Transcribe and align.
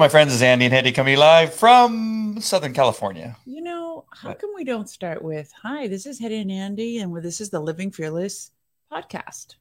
My 0.00 0.08
friends. 0.08 0.32
It's 0.32 0.40
Andy 0.40 0.64
and 0.64 0.72
Hetty 0.72 0.92
coming 0.92 1.18
live 1.18 1.52
from 1.52 2.40
Southern 2.40 2.72
California. 2.72 3.36
You 3.44 3.60
know, 3.60 4.06
how 4.10 4.32
come 4.32 4.52
we 4.54 4.64
don't 4.64 4.88
start 4.88 5.20
with 5.20 5.52
Hi, 5.62 5.88
this 5.88 6.06
is 6.06 6.18
Hetty 6.18 6.40
and 6.40 6.50
Andy, 6.50 7.00
and 7.00 7.14
this 7.22 7.38
is 7.38 7.50
the 7.50 7.60
Living 7.60 7.90
Fearless 7.90 8.50
podcast? 8.90 9.56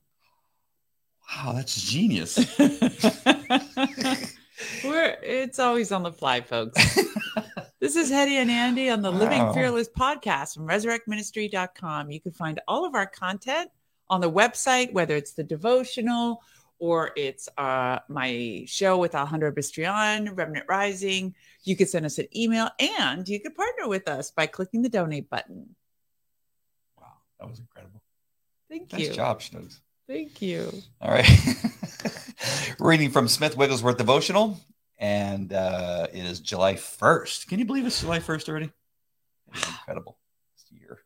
Wow, 1.30 1.52
that's 1.52 1.82
genius. 1.82 2.38
We're 4.86 5.18
it's 5.22 5.60
always 5.60 5.92
on 5.92 6.04
the 6.04 6.14
fly, 6.14 6.40
folks. 6.40 6.98
this 7.82 7.98
is 7.98 8.10
Hetty 8.10 8.38
and 8.38 8.50
Andy 8.50 8.90
on 8.90 9.02
the 9.02 9.12
Living 9.12 9.52
Fearless 9.52 9.90
podcast 9.90 10.54
from 10.54 10.70
resurrectministry.com. 10.70 12.12
You 12.12 12.22
can 12.22 12.32
find 12.32 12.62
all 12.66 12.86
of 12.86 12.96
our 12.96 13.08
content 13.08 13.72
on 14.10 14.22
the 14.22 14.32
website, 14.32 14.94
whether 14.94 15.18
it's 15.18 15.34
the 15.34 15.44
devotional 15.44 16.42
or 16.80 17.12
it's 17.16 17.50
uh, 17.58 18.00
my 18.08 18.64
show 18.66 18.98
with 18.98 19.14
Alejandro 19.14 19.52
Bistrian, 19.52 20.36
Remnant 20.36 20.66
Rising. 20.68 21.36
You 21.64 21.76
could 21.76 21.90
send 21.90 22.06
us 22.06 22.18
an 22.18 22.28
email 22.36 22.70
and 22.80 23.28
you 23.28 23.40
could 23.40 23.56
partner 23.56 23.88
with 23.88 24.08
us 24.08 24.32
by 24.32 24.48
clicking 24.48 24.82
the 24.82 24.90
donate 24.90 25.30
button. 25.30 25.76
wow, 26.98 27.08
that 27.40 27.50
was 27.50 27.60
incredible. 27.60 28.02
Thank 28.70 28.92
Nice 28.94 29.02
you. 29.02 29.08
Nice 29.08 29.16
job, 29.16 29.42
Snooks. 29.42 29.82
Thank 30.08 30.42
you. 30.42 30.72
All 31.02 31.12
right. 31.12 31.30
Reading 32.80 33.12
from 33.12 33.28
Smith 33.28 33.58
Wigglesworth 33.58 33.98
Devotional, 33.98 34.60
and 34.98 35.52
uh, 35.54 36.08
it 36.12 36.24
is 36.24 36.40
July 36.40 36.76
1st. 36.76 37.48
Can 37.48 37.60
you 37.60 37.66
believe 37.66 37.86
it's 37.86 38.00
July 38.00 38.20
1st 38.20 38.50
already? 38.50 38.72
Incredible. 39.54 40.18
This 40.56 40.80
year. 40.80 41.00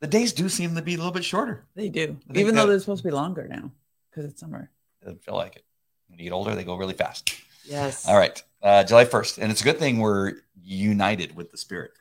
The 0.00 0.06
days 0.06 0.32
do 0.32 0.48
seem 0.48 0.74
to 0.74 0.82
be 0.82 0.94
a 0.94 0.96
little 0.96 1.12
bit 1.12 1.24
shorter. 1.24 1.64
They 1.74 1.88
do, 1.88 2.18
even 2.34 2.54
though 2.54 2.66
they're 2.66 2.78
supposed 2.80 3.02
to 3.02 3.08
be 3.08 3.14
longer 3.14 3.48
now 3.48 3.72
because 4.10 4.30
it's 4.30 4.40
summer. 4.40 4.70
Doesn't 5.02 5.24
feel 5.24 5.34
like 5.36 5.56
it. 5.56 5.64
When 6.08 6.18
you 6.18 6.24
get 6.24 6.32
older, 6.32 6.54
they 6.54 6.64
go 6.64 6.76
really 6.76 6.94
fast. 6.94 7.34
Yes. 7.64 8.06
All 8.08 8.16
right, 8.16 8.42
uh, 8.62 8.84
July 8.84 9.04
1st. 9.04 9.38
And 9.38 9.50
it's 9.52 9.60
a 9.60 9.64
good 9.64 9.78
thing 9.78 9.98
we're 9.98 10.34
united 10.62 11.36
with 11.36 11.50
the 11.50 11.56
Spirit. 11.56 11.92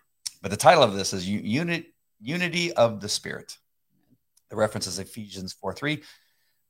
But 0.41 0.51
the 0.51 0.57
title 0.57 0.83
of 0.83 0.93
this 0.93 1.13
is 1.13 1.27
Unit, 1.27 1.85
Unity 2.21 2.73
of 2.73 3.01
the 3.01 3.09
Spirit. 3.09 3.57
The 4.49 4.55
reference 4.55 4.87
is 4.87 4.99
Ephesians 4.99 5.53
4 5.53 5.73
3, 5.73 6.01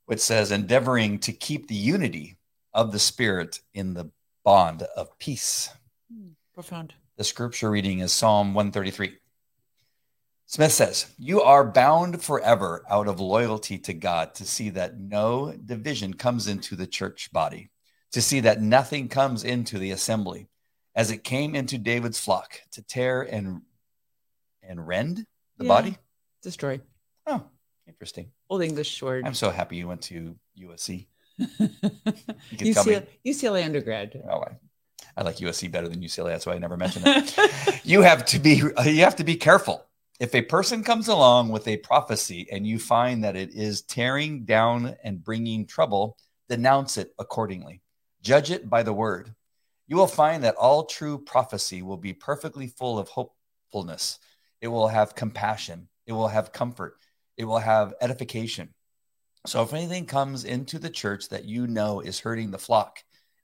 which 0.06 0.20
says, 0.20 0.50
endeavoring 0.50 1.18
to 1.20 1.32
keep 1.32 1.66
the 1.68 1.74
unity 1.74 2.36
of 2.74 2.92
the 2.92 2.98
Spirit 2.98 3.60
in 3.72 3.94
the 3.94 4.10
bond 4.44 4.82
of 4.96 5.18
peace. 5.18 5.70
Hmm, 6.12 6.30
Profound. 6.54 6.94
The 7.16 7.24
scripture 7.24 7.70
reading 7.70 8.00
is 8.00 8.12
Psalm 8.12 8.54
133. 8.54 9.16
Smith 10.50 10.72
says, 10.72 11.06
You 11.16 11.42
are 11.42 11.64
bound 11.64 12.24
forever 12.24 12.84
out 12.90 13.06
of 13.06 13.20
loyalty 13.20 13.78
to 13.78 13.94
God 13.94 14.34
to 14.34 14.44
see 14.44 14.68
that 14.70 14.98
no 14.98 15.52
division 15.52 16.12
comes 16.12 16.48
into 16.48 16.74
the 16.74 16.88
church 16.88 17.30
body, 17.32 17.70
to 18.10 18.20
see 18.20 18.40
that 18.40 18.60
nothing 18.60 19.06
comes 19.06 19.44
into 19.44 19.78
the 19.78 19.92
assembly, 19.92 20.48
as 20.96 21.12
it 21.12 21.22
came 21.22 21.54
into 21.54 21.78
David's 21.78 22.18
flock 22.18 22.62
to 22.72 22.82
tear 22.82 23.22
and 23.22 23.62
and 24.60 24.84
rend 24.88 25.24
the 25.56 25.66
Yeah. 25.66 25.68
body. 25.68 25.96
Destroy. 26.42 26.80
Oh, 27.28 27.44
interesting. 27.86 28.32
Old 28.48 28.62
English 28.62 29.00
word. 29.04 29.28
I'm 29.28 29.34
so 29.34 29.50
happy 29.50 29.76
you 29.76 29.86
went 29.86 30.02
to 30.02 30.34
USC. 30.58 31.06
You 31.38 32.56
can 32.58 32.74
tell 32.74 32.84
me. 32.84 32.94
UCLA, 32.94 33.06
UCLA 33.24 33.64
undergrad. 33.64 34.20
Oh, 34.28 34.40
I, 34.40 34.56
I 35.16 35.22
like 35.22 35.36
USC 35.36 35.70
better 35.70 35.86
than 35.86 36.00
UCLA. 36.00 36.30
That's 36.30 36.44
why 36.44 36.54
I 36.54 36.58
never 36.58 36.76
mentioned 36.76 37.04
it. 37.06 37.80
you 37.84 38.02
have 38.02 38.24
to 38.26 38.40
be 38.40 38.56
you 38.84 39.04
have 39.04 39.14
to 39.14 39.24
be 39.24 39.36
careful 39.36 39.86
if 40.20 40.34
a 40.34 40.42
person 40.42 40.84
comes 40.84 41.08
along 41.08 41.48
with 41.48 41.66
a 41.66 41.78
prophecy 41.78 42.46
and 42.52 42.66
you 42.66 42.78
find 42.78 43.24
that 43.24 43.36
it 43.36 43.54
is 43.54 43.80
tearing 43.80 44.44
down 44.44 44.94
and 45.02 45.24
bringing 45.24 45.66
trouble 45.66 46.18
denounce 46.50 46.98
it 46.98 47.14
accordingly. 47.18 47.80
Judge 48.20 48.50
it 48.50 48.68
by 48.68 48.82
the 48.82 48.92
word. 48.92 49.34
You 49.88 49.96
will 49.96 50.06
find 50.06 50.44
that 50.44 50.56
all 50.56 50.84
true 50.84 51.16
prophecy 51.18 51.80
will 51.80 51.96
be 51.96 52.12
perfectly 52.12 52.66
full 52.66 52.98
of 52.98 53.08
hopefulness. 53.08 54.18
It 54.60 54.68
will 54.68 54.88
have 54.88 55.14
compassion. 55.14 55.88
It 56.06 56.12
will 56.12 56.28
have 56.28 56.52
comfort. 56.52 56.98
It 57.38 57.44
will 57.46 57.58
have 57.58 57.94
edification. 58.02 58.74
So 59.46 59.62
if 59.62 59.72
anything 59.72 60.04
comes 60.04 60.44
into 60.44 60.78
the 60.78 60.90
church 60.90 61.30
that 61.30 61.46
you 61.46 61.66
know 61.66 62.00
is 62.00 62.20
hurting 62.20 62.50
the 62.50 62.58
flock 62.58 62.98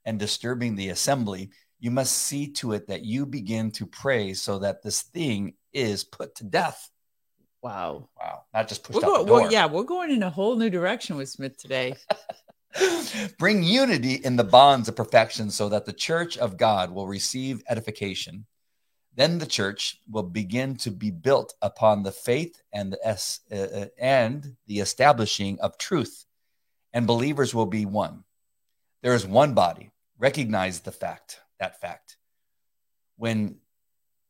and 0.05 0.19
disturbing 0.19 0.75
the 0.75 0.89
assembly 0.89 1.49
you 1.79 1.91
must 1.91 2.13
see 2.13 2.51
to 2.53 2.73
it 2.73 2.87
that 2.87 3.05
you 3.05 3.25
begin 3.25 3.71
to 3.71 3.85
pray 3.85 4.33
so 4.33 4.59
that 4.59 4.81
this 4.81 5.03
thing 5.03 5.53
is 5.77 6.03
put 6.03 6.35
to 6.35 6.43
death. 6.43 6.89
Wow. 7.61 8.09
Wow, 8.19 8.43
not 8.53 8.67
just 8.67 8.83
pushed 8.83 8.99
We're 9.01 9.05
out 9.05 9.27
going, 9.27 9.43
well, 9.43 9.51
yeah, 9.51 9.67
we're 9.67 9.83
going 9.83 10.11
in 10.11 10.23
a 10.23 10.29
whole 10.29 10.55
new 10.55 10.69
direction 10.69 11.15
with 11.15 11.29
Smith 11.29 11.57
today. 11.57 11.95
Bring 13.39 13.63
unity 13.63 14.15
in 14.15 14.35
the 14.35 14.43
bonds 14.43 14.89
of 14.89 14.95
perfection 14.95 15.49
so 15.51 15.69
that 15.69 15.85
the 15.85 15.93
church 15.93 16.37
of 16.37 16.57
God 16.57 16.91
will 16.91 17.07
receive 17.07 17.63
edification. 17.69 18.45
Then 19.15 19.39
the 19.39 19.47
church 19.47 19.99
will 20.09 20.23
begin 20.23 20.75
to 20.77 20.91
be 20.91 21.09
built 21.09 21.53
upon 21.61 22.03
the 22.03 22.11
faith 22.11 22.61
and 22.71 22.93
the 22.93 22.99
es- 23.03 23.41
uh, 23.51 23.55
uh, 23.55 23.85
and 23.99 24.55
the 24.67 24.79
establishing 24.79 25.59
of 25.59 25.77
truth, 25.77 26.25
and 26.93 27.07
believers 27.07 27.53
will 27.53 27.65
be 27.65 27.85
one. 27.85 28.23
There 29.01 29.13
is 29.13 29.25
one 29.25 29.53
body. 29.53 29.91
Recognize 30.19 30.81
the 30.81 30.91
fact, 30.91 31.39
that 31.59 31.81
fact. 31.81 32.17
When 33.15 33.57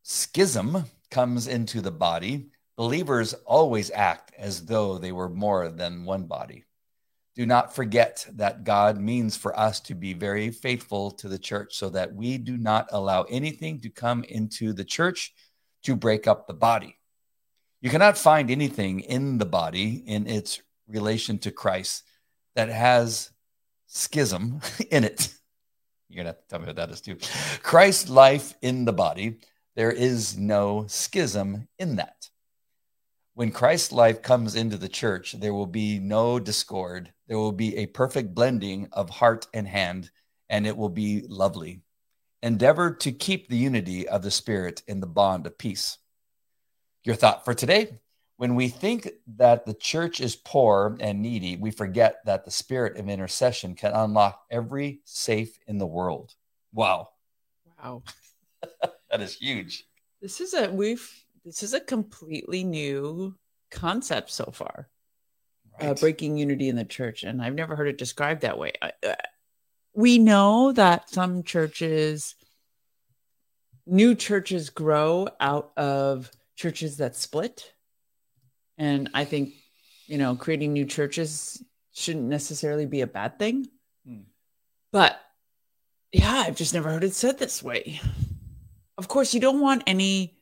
schism 0.03 0.85
comes 1.09 1.47
into 1.47 1.81
the 1.81 1.91
body, 1.91 2.49
believers 2.75 3.33
always 3.45 3.91
act 3.91 4.31
as 4.37 4.65
though 4.65 4.97
they 4.97 5.11
were 5.11 5.29
more 5.29 5.69
than 5.69 6.05
one 6.05 6.25
body. 6.25 6.63
Do 7.35 7.45
not 7.45 7.75
forget 7.75 8.25
that 8.33 8.63
God 8.63 8.99
means 8.99 9.37
for 9.37 9.57
us 9.57 9.79
to 9.81 9.93
be 9.93 10.13
very 10.13 10.49
faithful 10.49 11.11
to 11.11 11.27
the 11.27 11.37
church 11.37 11.75
so 11.75 11.89
that 11.89 12.15
we 12.15 12.37
do 12.39 12.57
not 12.57 12.87
allow 12.91 13.23
anything 13.23 13.79
to 13.81 13.89
come 13.89 14.23
into 14.23 14.73
the 14.73 14.83
church 14.83 15.33
to 15.83 15.95
break 15.95 16.27
up 16.27 16.47
the 16.47 16.55
body. 16.55 16.97
You 17.79 17.91
cannot 17.91 18.17
find 18.17 18.49
anything 18.49 19.01
in 19.01 19.37
the 19.37 19.45
body 19.45 20.03
in 20.07 20.25
its 20.25 20.61
relation 20.87 21.37
to 21.39 21.51
Christ 21.51 22.03
that 22.55 22.69
has 22.69 23.29
schism 23.85 24.61
in 24.91 25.03
it. 25.03 25.31
You're 26.09 26.23
going 26.23 26.33
to 26.33 26.37
have 26.37 26.41
to 26.41 26.47
tell 26.47 26.59
me 26.59 26.65
what 26.65 26.77
that 26.77 26.89
is 26.89 27.01
too. 27.01 27.17
Christ's 27.61 28.09
life 28.09 28.55
in 28.61 28.85
the 28.85 28.93
body, 28.93 29.37
there 29.77 29.91
is 29.91 30.35
no 30.35 30.85
schism 30.87 31.67
in 31.77 31.97
that. 31.97 32.29
When 33.35 33.51
Christ's 33.51 33.91
life 33.91 34.23
comes 34.23 34.55
into 34.55 34.75
the 34.75 34.89
church, 34.89 35.33
there 35.33 35.53
will 35.53 35.67
be 35.67 35.99
no 35.99 36.39
discord. 36.39 37.13
There 37.27 37.37
will 37.37 37.51
be 37.51 37.77
a 37.77 37.85
perfect 37.85 38.33
blending 38.33 38.89
of 38.91 39.11
heart 39.11 39.45
and 39.53 39.67
hand, 39.67 40.09
and 40.49 40.65
it 40.65 40.75
will 40.75 40.89
be 40.89 41.25
lovely. 41.29 41.81
Endeavor 42.41 42.89
to 42.95 43.11
keep 43.11 43.47
the 43.47 43.57
unity 43.57 44.07
of 44.09 44.23
the 44.23 44.31
Spirit 44.31 44.81
in 44.87 44.99
the 44.99 45.05
bond 45.05 45.45
of 45.45 45.59
peace. 45.59 45.99
Your 47.03 47.15
thought 47.15 47.45
for 47.45 47.53
today 47.53 47.99
when 48.37 48.55
we 48.55 48.69
think 48.69 49.09
that 49.35 49.67
the 49.67 49.75
church 49.75 50.21
is 50.21 50.35
poor 50.35 50.97
and 50.99 51.21
needy, 51.21 51.55
we 51.55 51.69
forget 51.69 52.17
that 52.25 52.45
the 52.45 52.51
spirit 52.51 52.97
of 52.97 53.09
intercession 53.09 53.75
can 53.75 53.93
unlock 53.93 54.43
every 54.49 55.01
safe 55.05 55.57
in 55.67 55.77
the 55.77 55.87
world. 55.87 56.33
Wow, 56.71 57.09
Wow. 57.79 58.03
that 59.09 59.21
is 59.21 59.35
huge. 59.35 59.85
This 60.21 60.41
is 60.41 60.53
a 60.53 60.69
we've 60.69 61.09
this 61.45 61.63
is 61.63 61.73
a 61.73 61.79
completely 61.79 62.63
new 62.63 63.35
concept 63.71 64.31
so 64.31 64.51
far. 64.53 64.89
Uh, 65.79 65.93
breaking 65.93 66.37
unity 66.37 66.69
in 66.69 66.75
the 66.75 66.83
church, 66.83 67.23
and 67.23 67.39
I've 67.39 67.53
never 67.53 67.75
heard 67.75 67.87
it 67.87 67.99
described 67.99 68.41
that 68.41 68.57
way. 68.57 68.73
I, 68.81 68.91
uh, 69.07 69.13
we 69.93 70.17
know 70.17 70.71
that 70.71 71.07
some 71.11 71.43
churches, 71.43 72.33
new 73.85 74.15
churches, 74.15 74.71
grow 74.71 75.27
out 75.39 75.71
of 75.77 76.31
churches 76.55 76.97
that 76.97 77.15
split, 77.15 77.73
and 78.79 79.11
I 79.13 79.25
think 79.25 79.53
you 80.07 80.17
know 80.17 80.35
creating 80.35 80.73
new 80.73 80.85
churches 80.85 81.63
shouldn't 81.93 82.25
necessarily 82.25 82.87
be 82.87 83.01
a 83.01 83.07
bad 83.07 83.37
thing. 83.37 83.67
Hmm. 84.03 84.21
But 84.91 85.19
yeah, 86.11 86.43
I've 86.47 86.55
just 86.55 86.73
never 86.73 86.89
heard 86.89 87.03
it 87.03 87.13
said 87.13 87.37
this 87.37 87.61
way. 87.61 88.01
Of 88.97 89.07
course, 89.07 89.33
you 89.33 89.39
don't 89.39 89.61
want 89.61 89.83
any 89.87 90.37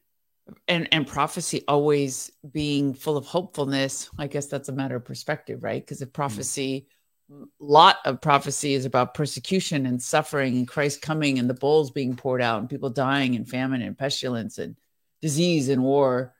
and 0.67 0.87
and 0.91 1.07
prophecy 1.07 1.63
always 1.67 2.31
being 2.51 2.93
full 2.93 3.17
of 3.17 3.25
hopefulness 3.25 4.09
i 4.17 4.27
guess 4.27 4.45
that's 4.45 4.69
a 4.69 4.73
matter 4.73 4.95
of 4.95 5.05
perspective 5.05 5.63
right? 5.63 5.81
Because 5.81 6.01
if 6.01 6.13
prophecy 6.13 6.87
a 7.31 7.45
lot 7.59 7.97
of 8.05 8.21
prophecy 8.21 8.75
is 8.75 8.85
about 8.85 9.15
persecution 9.15 9.87
and 9.87 10.01
suffering 10.01 10.57
and 10.57 10.67
christ 10.67 11.01
coming 11.01 11.39
and 11.39 11.49
the 11.49 11.55
bowls 11.55 11.89
being 11.89 12.15
poured 12.15 12.41
out 12.41 12.59
and 12.59 12.69
people 12.69 12.89
dying 12.89 13.35
and 13.35 13.49
famine 13.49 13.81
and 13.81 13.97
pestilence 13.97 14.59
and 14.59 14.75
disease 15.21 15.69
and 15.69 15.81
war 15.81 16.35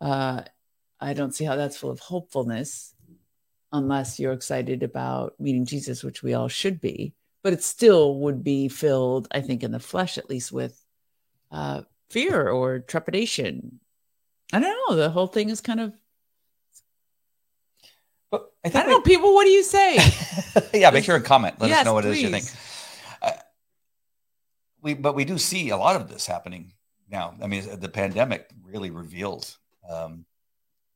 uh, 0.00 0.42
i 1.00 1.12
don't 1.12 1.34
see 1.34 1.44
how 1.44 1.56
that's 1.56 1.76
full 1.76 1.90
of 1.90 1.98
hopefulness 1.98 2.94
unless 3.72 4.20
you're 4.20 4.32
excited 4.32 4.84
about 4.84 5.34
meeting 5.40 5.66
jesus 5.66 6.04
which 6.04 6.22
we 6.22 6.34
all 6.34 6.48
should 6.48 6.80
be 6.80 7.12
but 7.42 7.52
it 7.52 7.62
still 7.62 8.20
would 8.20 8.44
be 8.44 8.68
filled 8.68 9.26
i 9.32 9.40
think 9.40 9.64
in 9.64 9.72
the 9.72 9.80
flesh 9.80 10.16
at 10.16 10.30
least 10.30 10.52
with 10.52 10.80
uh, 11.50 11.82
fear 12.10 12.48
or 12.48 12.80
trepidation. 12.80 13.80
I 14.52 14.60
don't 14.60 14.78
know. 14.88 14.96
The 14.96 15.10
whole 15.10 15.26
thing 15.26 15.50
is 15.50 15.60
kind 15.60 15.80
of. 15.80 15.92
But 18.30 18.50
I 18.64 18.68
I 18.68 18.70
don't 18.70 18.90
know, 18.90 19.00
people. 19.00 19.34
What 19.34 19.44
do 19.44 19.50
you 19.50 19.62
say? 19.62 19.98
yeah, 20.74 20.90
make 20.90 21.04
sure 21.04 21.16
and 21.16 21.24
comment. 21.24 21.56
Let 21.60 21.70
us 21.70 21.84
know 21.84 21.94
what 21.94 22.04
it 22.04 22.12
is 22.12 22.22
you 22.22 22.30
think. 22.30 22.44
Uh, 23.22 23.32
we 24.82 24.94
but 24.94 25.14
we 25.14 25.24
do 25.24 25.38
see 25.38 25.70
a 25.70 25.76
lot 25.76 25.96
of 25.96 26.08
this 26.08 26.26
happening 26.26 26.72
now. 27.10 27.34
I 27.42 27.46
mean, 27.46 27.64
the 27.80 27.88
pandemic 27.88 28.50
really 28.62 28.90
revealed 28.90 29.56
um, 29.88 30.26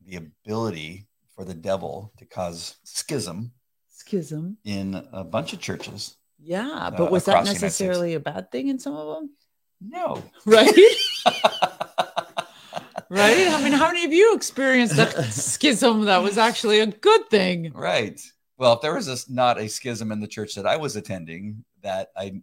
the 0.04 0.16
ability 0.16 1.06
for 1.34 1.44
the 1.44 1.54
devil 1.54 2.12
to 2.19 2.26
cause 2.26 2.76
schism 2.84 3.52
Schism. 3.90 4.58
in 4.64 5.02
a 5.12 5.25
bunch 5.25 5.52
of 5.54 5.60
churches. 5.60 6.16
Yeah, 6.38 6.69
Uh, 6.69 6.90
but 6.90 7.10
was 7.10 7.25
that 7.25 7.32
across 7.32 7.46
the 7.46 7.50
United 7.54 7.62
necessarily 7.64 8.14
a 8.14 8.20
bad 8.20 8.50
thing 8.50 8.69
in 8.69 8.78
some 8.78 8.94
of 8.94 9.14
them? 9.14 9.31
No. 9.84 10.23
Right? 10.46 10.73
right? 13.08 13.49
I 13.49 13.62
mean, 13.62 13.73
how 13.73 13.88
many 13.88 14.05
of 14.05 14.12
you 14.12 14.34
experienced 14.34 14.96
that 14.96 15.12
schism 15.32 16.05
that 16.06 16.19
was 16.23 16.38
actually 16.38 16.81
a 16.81 16.87
good 16.87 17.29
thing? 17.31 17.73
right. 17.75 18.20
Well, 18.58 18.75
if 18.75 18.81
there 18.81 18.94
was 18.94 19.08
a, 19.08 19.17
not 19.32 19.58
a 19.58 19.69
schism 19.69 20.12
in 20.12 20.20
the 20.20 20.26
church 20.29 20.55
that 20.55 20.67
I 20.67 20.76
was 20.76 20.94
attending, 20.94 21.64
that 21.82 22.11
I 22.17 22.40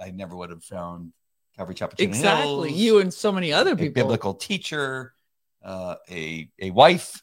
I 0.00 0.10
never 0.12 0.36
would 0.36 0.50
have 0.50 0.62
found 0.62 1.12
Calvary 1.56 1.74
Chapel. 1.74 1.96
Chino 1.96 2.08
Exactly. 2.10 2.68
Hills, 2.68 2.80
You 2.80 2.98
and 3.00 3.12
so 3.12 3.32
many 3.32 3.52
other 3.52 3.72
a 3.72 3.76
people. 3.76 3.94
biblical 4.02 4.34
teacher, 4.34 5.12
uh, 5.64 5.96
a 6.08 6.48
a 6.60 6.70
wife, 6.70 7.20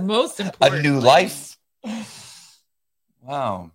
Most 0.00 0.40
important. 0.40 0.80
a 0.80 0.82
new 0.82 0.98
life. 0.98 1.56
Wow. 3.22 3.70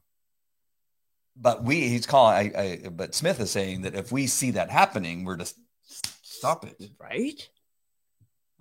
But 1.42 1.64
we, 1.64 1.88
he's 1.88 2.06
calling, 2.06 2.54
I, 2.56 2.62
I, 2.86 2.90
but 2.90 3.16
Smith 3.16 3.40
is 3.40 3.50
saying 3.52 3.82
that 3.84 3.96
if 3.96 4.12
we 4.12 4.28
see 4.28 4.52
that 4.52 4.70
happening, 4.70 5.24
we're 5.24 5.38
just 5.38 5.56
stop 6.22 6.66
it. 6.66 6.92
Right? 7.00 7.48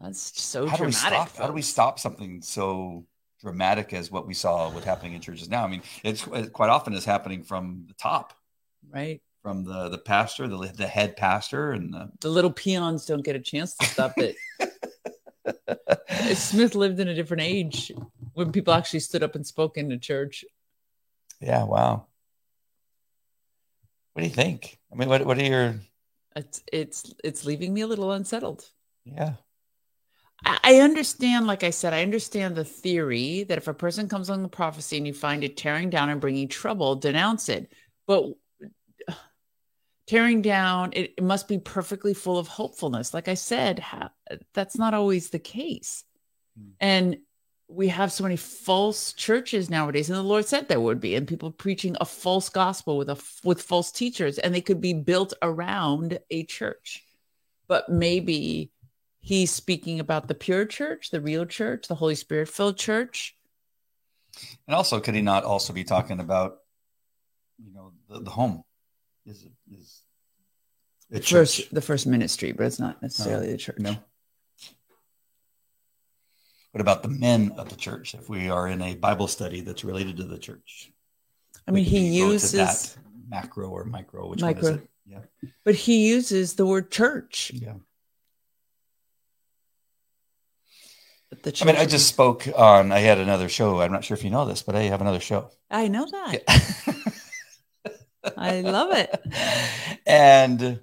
That's 0.01 0.41
so 0.41 0.67
How 0.69 0.77
do 0.77 0.85
we 0.85 0.93
dramatic. 0.93 1.29
stop? 1.29 1.37
How 1.37 1.47
do 1.49 1.53
we 1.53 1.63
stop 1.63 1.99
something 1.99 2.41
so 2.41 3.05
dramatic 3.41 3.93
as 3.93 4.11
what 4.13 4.27
we 4.29 4.35
saw 4.35 4.71
with 4.73 4.85
happening 4.85 5.15
in 5.15 5.21
churches 5.21 5.49
now? 5.49 5.65
I 5.65 5.69
mean, 5.69 5.83
it's 6.05 6.25
it 6.29 6.53
quite 6.53 6.71
often 6.71 6.93
is 6.95 7.05
happening 7.05 7.43
from 7.43 7.85
the 7.89 7.95
top, 7.95 8.33
Right? 8.89 9.21
from 9.43 9.65
the 9.65 9.89
the 9.89 9.99
pastor, 9.99 10.47
the 10.47 10.57
the 10.77 10.87
head 10.87 11.17
pastor, 11.17 11.73
and 11.73 11.93
the, 11.93 12.11
The 12.21 12.29
little 12.29 12.53
peons 12.53 13.07
don't 13.07 13.25
get 13.25 13.35
a 13.35 13.41
chance 13.41 13.75
to 13.77 13.87
stop 13.87 14.13
it. 14.19 14.37
Smith 16.37 16.75
lived 16.75 17.01
in 17.01 17.09
a 17.09 17.15
different 17.15 17.43
age 17.43 17.91
when 18.35 18.53
people 18.53 18.75
actually 18.75 19.01
stood 19.01 19.23
up 19.25 19.35
and 19.35 19.45
spoke 19.47 19.77
in 19.77 19.89
the 19.89 19.99
church. 19.99 20.45
yeah. 21.41 21.65
Wow. 21.65 22.07
What 24.19 24.23
do 24.23 24.29
you 24.31 24.35
think? 24.35 24.81
I 24.93 24.97
mean, 24.97 25.09
what 25.09 25.25
what 25.25 25.39
are 25.39 25.45
your 25.45 25.77
It's 26.35 26.61
it's 26.73 27.15
it's 27.23 27.45
leaving 27.45 27.73
me 27.73 27.83
a 27.83 27.87
little 27.87 28.11
unsettled. 28.11 28.69
yeah? 29.05 29.35
I 30.45 30.59
I 30.65 30.81
understand, 30.81 31.47
like 31.47 31.63
I 31.63 31.71
said, 31.71 31.95
I 31.95 32.03
understand 32.03 32.57
the 32.57 32.65
theory 32.65 33.45
that 33.45 33.59
if 33.59 33.69
a 33.69 33.73
person 33.75 34.09
comes 34.09 34.29
on 34.29 34.43
the 34.43 34.49
prophecy 34.49 34.97
and 34.97 35.07
you 35.07 35.15
find 35.15 35.45
it 35.45 35.57
tearing 35.57 35.89
down 35.89 36.09
and 36.09 36.21
bringing 36.21 36.49
trouble, 36.49 36.97
denounce 36.97 37.49
it. 37.49 37.71
But 38.09 38.33
tearing 40.09 40.43
down, 40.43 40.95
it, 40.95 41.15
it 41.19 41.23
must 41.23 41.47
be 41.47 41.59
perfectly 41.59 42.13
full 42.13 42.39
of 42.39 42.49
hopefulness. 42.49 43.15
Like 43.15 43.29
I 43.29 43.35
said, 43.35 43.79
ha- 43.79 44.11
that's 44.53 44.77
not 44.77 44.95
always 44.95 45.31
the 45.31 45.39
case. 45.39 46.03
Hmm. 46.59 46.71
And 46.81 47.19
we 47.69 47.89
have 47.89 48.11
so 48.11 48.25
many 48.25 48.37
false 48.37 49.13
churches 49.13 49.69
nowadays, 49.69 50.09
and 50.09 50.19
the 50.19 50.23
Lord 50.23 50.47
said 50.47 50.69
there 50.69 50.81
would 50.81 51.01
be, 51.01 51.15
and 51.15 51.29
people 51.29 51.51
preaching 51.51 51.97
a 52.01 52.07
false 52.07 52.49
gospel 52.49 52.97
with 52.97 53.11
a 53.11 53.23
with 53.45 53.61
false 53.61 53.93
teachers, 53.93 54.39
and 54.39 54.55
they 54.55 54.63
could 54.63 54.81
be 54.81 54.95
built 54.95 55.35
around 55.43 56.19
a 56.31 56.45
church. 56.45 57.05
But 57.67 57.91
maybe 57.91 58.71
he's 59.21 59.51
speaking 59.51 60.01
about 60.01 60.29
the 60.29 60.35
pure 60.35 60.65
church, 60.65 61.11
the 61.11 61.21
real 61.21 61.45
church, 61.45 61.89
the 61.89 61.95
Holy 61.95 62.15
Spirit 62.15 62.49
filled 62.49 62.79
church. 62.79 63.37
And 64.67 64.75
also, 64.75 65.01
could 65.01 65.15
he 65.15 65.23
not 65.23 65.45
also 65.45 65.73
be 65.73 65.85
talking 65.85 66.21
about, 66.21 66.59
you 67.63 67.75
know, 67.75 67.93
the, 68.09 68.21
the 68.21 68.31
home 68.31 68.65
is 69.27 69.47
is 69.71 70.03
a 71.13 71.21
First, 71.21 71.57
church? 71.57 71.69
the 71.71 71.83
first 71.83 72.07
ministry, 72.07 72.53
but 72.53 72.65
it's 72.67 72.81
not 72.81 73.03
necessarily 73.03 73.53
the 73.53 73.59
church. 73.59 73.79
No. 73.79 73.97
What 76.79 76.83
about 76.83 77.03
the 77.03 77.09
men 77.09 77.55
of 77.57 77.71
the 77.71 77.75
church? 77.75 78.15
If 78.15 78.29
we 78.29 78.49
are 78.51 78.69
in 78.69 78.81
a 78.81 78.95
Bible 78.95 79.27
study 79.27 79.63
that's 79.63 79.83
related 79.83 80.19
to 80.19 80.23
the 80.23 80.39
church, 80.39 80.93
I 81.67 81.73
mean, 81.73 81.85
he 81.85 82.07
you 82.07 82.23
go 82.23 82.27
to 82.29 82.33
uses, 82.35 82.53
that 82.53 82.97
macro 83.29 83.69
or 83.69 83.83
micro. 83.83 84.29
Which 84.29 84.41
one 84.41 84.55
Micro. 84.55 84.71
is 84.71 84.77
it? 84.77 84.91
Yeah, 85.05 85.19
but 85.65 85.75
he 85.75 86.07
uses 86.07 86.55
the 86.55 86.65
word 86.65 86.93
church. 86.93 87.51
yeah. 87.53 87.73
I 91.61 91.65
mean, 91.65 91.75
I 91.75 91.85
just 91.85 92.07
spoke 92.07 92.47
on. 92.57 92.93
I 92.93 93.01
had 93.01 93.19
another 93.19 93.49
show. 93.49 93.81
I'm 93.81 93.91
not 93.91 94.05
sure 94.05 94.17
if 94.17 94.23
you 94.23 94.31
know 94.31 94.45
this, 94.45 94.63
but 94.63 94.77
I 94.77 94.83
have 94.83 95.01
another 95.01 95.19
show. 95.19 95.51
I 95.69 95.89
know 95.89 96.07
that. 96.07 97.23
I 98.37 98.61
love 98.61 98.93
it. 98.93 99.21
and 100.07 100.79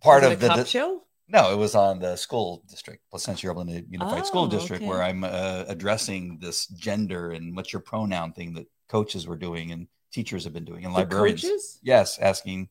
part 0.00 0.22
of 0.22 0.38
the 0.38 0.46
cop 0.46 0.66
show. 0.68 1.02
No, 1.32 1.50
it 1.50 1.56
was 1.56 1.74
on 1.74 1.98
the 1.98 2.14
school 2.16 2.62
district, 2.68 3.02
Placentia 3.10 3.46
Yorba 3.46 3.60
Linda 3.60 3.82
Unified 3.88 4.26
School 4.26 4.42
Oh, 4.44 4.48
District, 4.48 4.82
okay. 4.82 4.88
where 4.88 5.02
I'm 5.02 5.24
uh, 5.24 5.64
addressing 5.66 6.38
this 6.38 6.66
gender 6.66 7.30
and 7.30 7.56
what's 7.56 7.72
your 7.72 7.80
pronoun 7.80 8.32
thing 8.34 8.52
that 8.54 8.66
coaches 8.88 9.26
were 9.26 9.36
doing 9.36 9.72
and 9.72 9.86
teachers 10.12 10.44
have 10.44 10.52
been 10.52 10.66
doing 10.66 10.84
and 10.84 10.94
The 10.94 10.98
librarians. 10.98 11.40
coaches? 11.42 11.78
Yes, 11.82 12.18
asking. 12.18 12.68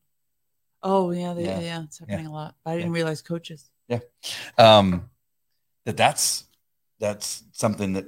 Oh 0.83 1.09
yeah, 1.11 1.33
they, 1.33 1.45
Yeah. 1.45 1.59
yeah, 1.59 1.83
it's 1.83 1.99
happening 1.99 2.27
a 2.27 2.31
lot. 2.31 2.55
I 2.65 2.75
didn't 2.77 2.91
realize 2.91 3.21
coaches. 3.23 3.69
Yeah, 3.87 3.99
um, 4.59 5.09
that 5.85 5.97
that's 5.97 6.45
that's 6.99 7.43
something 7.51 7.93
that 7.93 8.05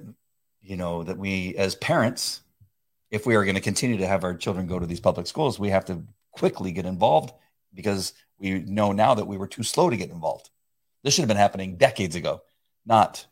you 0.61 0.77
know 0.77 1.03
that 1.03 1.17
we 1.17 1.55
as 1.55 1.73
parents, 1.75 2.41
if 3.11 3.25
we 3.25 3.35
are 3.35 3.43
going 3.43 3.55
to 3.55 3.61
continue 3.61 3.97
to 3.97 4.07
have 4.07 4.23
our 4.23 4.35
children 4.35 4.67
go 4.67 4.77
to 4.79 4.85
these 4.85 4.99
public 4.99 5.25
schools, 5.27 5.59
we 5.59 5.69
have 5.69 5.85
to 5.85 6.03
quickly 6.31 6.71
get 6.71 6.85
involved 6.85 7.33
because 7.73 8.13
we 8.39 8.59
know 8.59 8.91
now 8.91 9.13
that 9.13 9.27
we 9.27 9.37
were 9.37 9.47
too 9.47 9.63
slow 9.63 9.89
to 9.89 9.97
get 9.97 10.09
involved. 10.09 10.49
This 11.03 11.13
should 11.13 11.21
have 11.21 11.27
been 11.27 11.37
happening 11.37 11.77
decades 11.77 12.15
ago, 12.15 12.41
not 12.85 13.25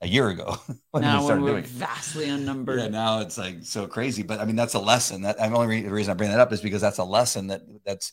a 0.00 0.08
year 0.08 0.28
ago 0.28 0.56
when 0.90 1.02
now 1.02 1.12
we 1.12 1.16
when 1.16 1.24
started 1.24 1.42
we're 1.42 1.50
doing 1.52 1.64
vastly 1.64 2.28
unnumbered. 2.28 2.78
Yeah, 2.78 2.88
now 2.88 3.20
it's 3.20 3.38
like 3.38 3.58
so 3.62 3.86
crazy. 3.86 4.22
But 4.22 4.40
I 4.40 4.44
mean, 4.44 4.56
that's 4.56 4.74
a 4.74 4.80
lesson. 4.80 5.22
That 5.22 5.40
I'm 5.40 5.54
only 5.54 5.68
re- 5.68 5.82
the 5.82 5.90
reason 5.90 6.10
I 6.10 6.14
bring 6.14 6.30
that 6.30 6.40
up 6.40 6.52
is 6.52 6.60
because 6.60 6.80
that's 6.80 6.98
a 6.98 7.04
lesson 7.04 7.48
that 7.48 7.62
that's 7.84 8.12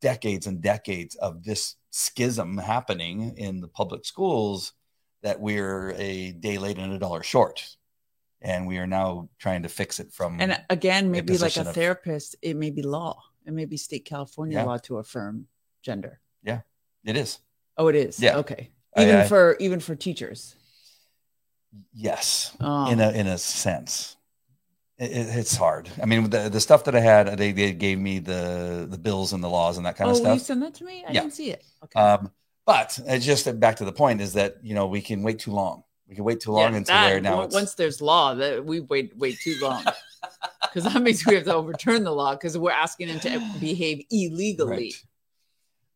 decades 0.00 0.46
and 0.46 0.60
decades 0.60 1.14
of 1.16 1.42
this 1.44 1.76
schism 1.90 2.58
happening 2.58 3.34
in 3.38 3.60
the 3.60 3.68
public 3.68 4.04
schools 4.04 4.74
that 5.22 5.40
we're 5.40 5.94
a 5.96 6.32
day 6.32 6.58
late 6.58 6.76
and 6.76 6.92
a 6.92 6.98
dollar 6.98 7.22
short, 7.22 7.76
and 8.42 8.66
we 8.66 8.76
are 8.76 8.86
now 8.86 9.30
trying 9.38 9.62
to 9.62 9.68
fix 9.70 10.00
it 10.00 10.12
from. 10.12 10.40
And 10.40 10.60
again, 10.68 11.10
maybe 11.10 11.38
like 11.38 11.56
a 11.56 11.60
of- 11.60 11.74
therapist, 11.74 12.36
it 12.42 12.56
may 12.56 12.70
be 12.70 12.82
law. 12.82 13.22
It 13.46 13.52
may 13.52 13.64
be 13.66 13.76
state 13.76 14.04
California 14.04 14.58
Yeah. 14.58 14.64
law 14.64 14.78
to 14.78 14.98
affirm 14.98 15.46
gender. 15.82 16.20
Yeah, 16.42 16.60
it 17.04 17.16
is 17.16 17.38
Oh, 17.76 17.88
it 17.88 17.96
is. 17.96 18.20
Yeah. 18.20 18.36
Okay. 18.38 18.70
Even 18.96 19.16
I- 19.16 19.26
for 19.26 19.56
even 19.58 19.80
for 19.80 19.94
teachers. 19.96 20.54
yes, 21.92 22.56
Oh. 22.60 22.90
in 22.90 23.00
a 23.00 23.10
in 23.10 23.26
a 23.26 23.38
sense. 23.38 24.16
It, 24.96 25.10
it- 25.10 25.36
it's 25.36 25.56
hard. 25.56 25.88
I 26.00 26.06
mean, 26.06 26.30
the, 26.30 26.48
the 26.48 26.60
stuff 26.60 26.84
that 26.84 26.94
I 26.94 27.00
had, 27.00 27.36
they, 27.36 27.50
they 27.50 27.72
gave 27.72 27.98
me 27.98 28.20
the 28.20 28.86
the 28.88 28.98
bills 28.98 29.32
and 29.32 29.42
the 29.42 29.48
laws 29.48 29.76
and 29.76 29.84
that 29.86 29.96
kind 29.96 30.08
oh, 30.08 30.12
of 30.12 30.18
stuff. 30.18 30.34
you 30.34 30.40
send 30.40 30.62
that 30.62 30.74
to 30.74 30.84
me? 30.84 31.04
I 31.06 31.12
Yeah. 31.12 31.20
didn't 31.22 31.34
see 31.34 31.50
it. 31.50 31.64
Okay. 31.84 31.98
Um, 32.00 32.30
but 32.64 32.98
it's 33.06 33.26
just 33.26 33.58
back 33.60 33.76
to 33.76 33.84
the 33.84 33.92
point 33.92 34.20
is 34.20 34.34
that 34.34 34.58
you 34.62 34.74
know 34.74 34.86
we 34.86 35.00
can 35.02 35.22
wait 35.22 35.40
too 35.40 35.50
long. 35.52 35.82
We 36.08 36.14
can 36.14 36.24
wait 36.24 36.40
too 36.40 36.52
long 36.52 36.72
Yeah, 36.72 36.78
until 36.78 36.94
that- 36.94 37.08
there. 37.08 37.20
Now 37.20 37.46
once 37.46 37.74
there's 37.74 38.00
law, 38.00 38.34
that 38.34 38.64
we 38.64 38.80
wait 38.80 39.16
wait 39.16 39.38
too 39.40 39.56
long. 39.60 39.84
Because 40.74 40.92
that 40.92 41.00
means 41.02 41.24
we 41.24 41.36
have 41.36 41.44
to 41.44 41.54
overturn 41.54 42.02
the 42.02 42.10
law 42.10 42.34
because 42.34 42.58
we're 42.58 42.72
asking 42.72 43.06
them 43.06 43.20
to 43.20 43.38
behave 43.60 44.04
illegally. 44.10 44.70
Right. 44.76 44.94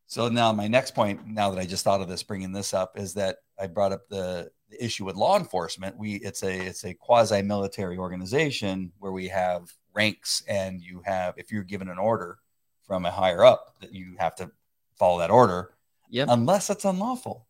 So 0.07 0.29
now 0.29 0.53
my 0.53 0.67
next 0.69 0.95
point, 0.95 1.27
now 1.27 1.51
that 1.51 1.59
I 1.59 1.65
just 1.65 1.83
thought 1.83 1.99
of 2.01 2.07
this, 2.07 2.23
bringing 2.23 2.53
this 2.53 2.73
up, 2.73 2.97
is 2.97 3.13
that 3.15 3.39
I 3.59 3.67
brought 3.67 3.91
up 3.91 4.07
the, 4.07 4.49
the 4.69 4.83
issue 4.83 5.03
with 5.03 5.17
law 5.17 5.37
enforcement. 5.37 5.97
We 5.97 6.15
it's 6.15 6.43
a 6.43 6.67
it's 6.67 6.85
a 6.85 6.93
quasi 6.93 7.41
military 7.41 7.97
organization 7.97 8.91
where 8.99 9.11
we 9.11 9.27
have 9.27 9.69
ranks, 9.93 10.43
and 10.47 10.81
you 10.81 11.01
have 11.03 11.33
if 11.37 11.51
you're 11.51 11.63
given 11.63 11.89
an 11.89 11.97
order 11.99 12.39
from 12.87 13.05
a 13.05 13.11
higher 13.11 13.43
up, 13.43 13.75
that 13.81 13.93
you 13.93 14.15
have 14.17 14.35
to 14.35 14.49
follow 14.97 15.19
that 15.19 15.29
order 15.29 15.73
Yep. 16.09 16.27
unless 16.31 16.69
it's 16.69 16.85
unlawful. 16.85 17.45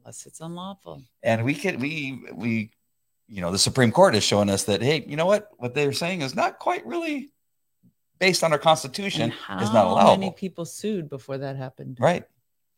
Unless 0.00 0.24
it's 0.26 0.40
unlawful. 0.40 1.02
and 1.22 1.44
we 1.44 1.54
could 1.54 1.80
we 1.80 2.22
we 2.32 2.70
you 3.28 3.40
know 3.40 3.50
the 3.52 3.58
supreme 3.58 3.92
court 3.92 4.14
is 4.14 4.24
showing 4.24 4.48
us 4.50 4.64
that 4.64 4.82
hey 4.82 5.04
you 5.06 5.16
know 5.16 5.26
what? 5.26 5.50
What 5.58 5.74
they're 5.74 5.92
saying 5.92 6.22
is 6.22 6.34
not 6.34 6.58
quite 6.58 6.86
really 6.86 7.30
based 8.18 8.42
on 8.42 8.52
our 8.52 8.58
constitution 8.58 9.22
And 9.22 9.32
how 9.32 9.60
is 9.60 9.72
not 9.72 9.86
allowable 9.86 10.18
many 10.18 10.32
people 10.32 10.64
sued 10.64 11.08
before 11.08 11.38
that 11.38 11.56
happened? 11.56 11.98
right. 12.00 12.24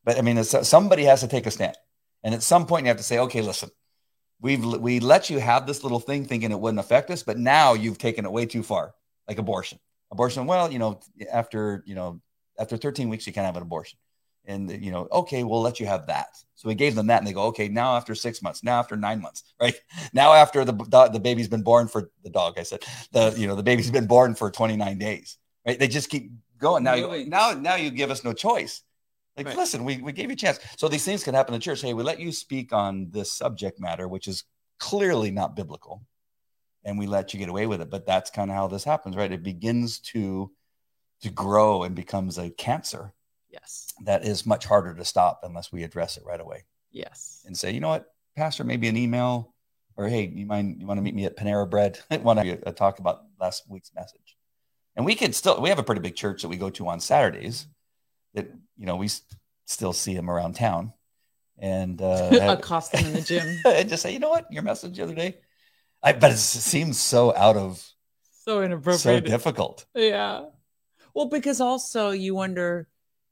But 0.05 0.19
i 0.19 0.23
mean 0.23 0.39
it's, 0.39 0.55
uh, 0.55 0.65
somebody 0.65 1.05
has 1.05 1.21
to 1.21 1.29
take 1.29 1.47
a 1.47 1.51
stand. 1.51 1.77
And 2.23 2.35
at 2.35 2.43
some 2.43 2.67
point 2.67 2.85
you 2.85 2.89
have 2.89 2.97
to 2.99 3.03
say 3.03 3.19
okay 3.19 3.43
listen 3.43 3.71
we've 4.41 4.65
we 4.65 5.01
let 5.01 5.31
you 5.31 5.39
have 5.39 5.67
this 5.67 5.83
little 5.83 6.01
thing 6.01 6.25
thinking 6.25 6.51
it 6.51 6.61
wouldn't 6.61 6.81
affect 6.81 7.11
us 7.11 7.23
but 7.23 7.39
now 7.39 7.75
you've 7.75 7.99
taken 7.99 8.25
it 8.25 8.33
way 8.33 8.47
too 8.47 8.63
far 8.63 8.95
like 9.29 9.39
abortion. 9.39 9.79
Abortion 10.11 10.47
well 10.47 10.73
you 10.73 10.79
know 10.79 11.01
after 11.33 11.83
you 11.87 11.95
know 11.95 12.21
after 12.59 12.77
13 12.77 13.09
weeks 13.09 13.27
you 13.27 13.33
can't 13.33 13.47
have 13.47 13.57
an 13.57 13.63
abortion 13.63 13.99
and 14.47 14.71
you 14.83 14.91
know 14.91 15.07
okay 15.13 15.45
we'll 15.45 15.61
let 15.61 15.79
you 15.81 15.87
have 15.87 16.07
that 16.07 16.29
so 16.55 16.69
we 16.69 16.75
gave 16.75 16.95
them 16.95 17.07
that 17.09 17.19
and 17.19 17.27
they 17.27 17.33
go 17.33 17.45
okay 17.45 17.69
now 17.69 17.97
after 17.97 18.15
six 18.15 18.43
months 18.43 18.65
now 18.65 18.79
after 18.79 18.97
nine 18.97 19.21
months 19.21 19.45
right 19.61 19.79
now 20.13 20.33
after 20.33 20.65
the 20.65 20.73
the 21.13 21.21
baby's 21.21 21.49
been 21.49 21.63
born 21.63 21.87
for 21.87 22.11
the 22.25 22.31
dog 22.31 22.55
i 22.59 22.63
said 22.63 22.83
the 23.13 23.35
you 23.37 23.47
know 23.47 23.55
the 23.55 23.63
baby's 23.63 23.91
been 23.91 24.07
born 24.07 24.35
for 24.35 24.51
29 24.51 24.99
days 24.99 25.39
right 25.67 25.79
they 25.79 25.89
just 25.89 26.09
keep 26.09 26.31
going. 26.61 26.85
Now, 26.85 26.95
you, 26.95 27.27
now, 27.27 27.53
now 27.53 27.75
you 27.75 27.91
give 27.91 28.11
us 28.11 28.23
no 28.23 28.33
choice. 28.33 28.83
Like, 29.37 29.47
Right. 29.47 29.57
listen, 29.57 29.85
we, 29.85 29.97
we 29.99 30.13
gave 30.13 30.27
you 30.27 30.35
a 30.35 30.37
chance. 30.37 30.61
So 30.77 30.89
these 30.89 31.05
things 31.05 31.25
can 31.25 31.35
happen 31.35 31.55
in 31.55 31.61
church. 31.61 31.81
Hey, 31.81 31.95
we 31.95 32.03
let 32.03 32.21
you 32.21 32.31
speak 32.31 32.73
on 32.73 33.11
this 33.11 33.33
subject 33.33 33.81
matter, 33.81 34.07
which 34.07 34.29
is 34.29 34.45
clearly 34.79 35.31
not 35.31 35.57
biblical, 35.57 36.03
and 36.85 36.99
we 36.99 37.07
let 37.07 37.33
you 37.33 37.41
get 37.41 37.49
away 37.49 37.67
with 37.67 37.81
it. 37.81 37.91
But 37.91 38.07
that's 38.07 38.31
kind 38.31 38.51
of 38.51 38.57
how 38.57 38.69
this 38.69 38.85
happens, 38.85 39.17
right? 39.17 39.33
It 39.33 39.43
begins 39.43 39.99
to 40.01 40.53
to 41.23 41.31
grow 41.31 41.83
and 41.83 41.95
becomes 41.95 42.39
a 42.39 42.49
cancer 42.49 43.13
Yes. 43.51 43.93
that 44.05 44.25
is 44.25 44.47
much 44.47 44.65
harder 44.65 44.95
to 44.95 45.05
stop 45.05 45.41
unless 45.43 45.73
we 45.73 45.83
address 45.83 46.17
it 46.17 46.25
right 46.25 46.41
away 46.41 46.65
Yes. 46.91 47.43
and 47.47 47.57
say, 47.57 47.73
you 47.73 47.81
know 47.81 47.89
what, 47.89 48.07
Pastor, 48.37 48.65
maybe 48.65 48.89
an 48.89 48.97
email 48.97 49.55
or 49.97 50.09
hey, 50.09 50.27
you 50.35 50.47
mind 50.47 50.81
you 50.81 50.87
want 50.87 50.99
to 50.99 51.03
meet 51.03 51.15
me 51.15 51.25
at 51.27 51.37
Panera 51.37 51.69
Bread? 51.69 51.99
I 52.11 52.17
want 52.19 52.41
to 52.41 52.67
uh, 52.69 52.73
talk 52.73 52.99
about 53.01 53.23
last 53.41 53.65
week's 53.69 53.93
message. 53.95 54.37
And 54.97 55.05
we 55.05 55.15
could 55.15 55.35
still 55.35 55.61
we 55.61 55.69
have 55.69 55.79
a 55.79 55.83
pretty 55.83 56.01
big 56.01 56.15
church 56.17 56.43
that 56.43 56.49
we 56.49 56.57
go 56.57 56.71
to 56.71 56.89
on 56.89 57.01
Saturdays 57.01 57.67
that 58.35 58.49
you 58.77 58.87
know 58.87 58.97
we 58.97 59.07
s- 59.07 59.23
still 59.67 59.93
see 59.93 60.15
them 60.15 60.31
around 60.31 60.55
town 60.55 60.93
and 61.59 62.01
uh, 62.01 62.57
Accost 62.59 62.93
them 62.93 63.05
in 63.07 63.13
the 63.15 63.21
gym. 63.21 63.59
and 63.67 63.89
just 63.89 64.03
say, 64.03 64.13
you 64.13 64.19
know 64.19 64.31
what, 64.31 64.47
your 64.51 64.63
message 64.63 64.97
the 64.97 65.03
other 65.03 65.15
day. 65.15 65.39
I 66.03 66.13
but 66.13 66.33
it 66.33 66.39
seems 66.39 66.99
so 66.99 67.35
out 67.37 67.57
of 67.57 67.87
So 68.45 68.63
inappropriate, 68.63 69.01
so 69.01 69.21
difficult. 69.21 69.85
Yeah. 69.95 70.47
Well, 71.15 71.27
because 71.27 71.61
also 71.61 72.11
you 72.11 72.35
wonder 72.35 72.89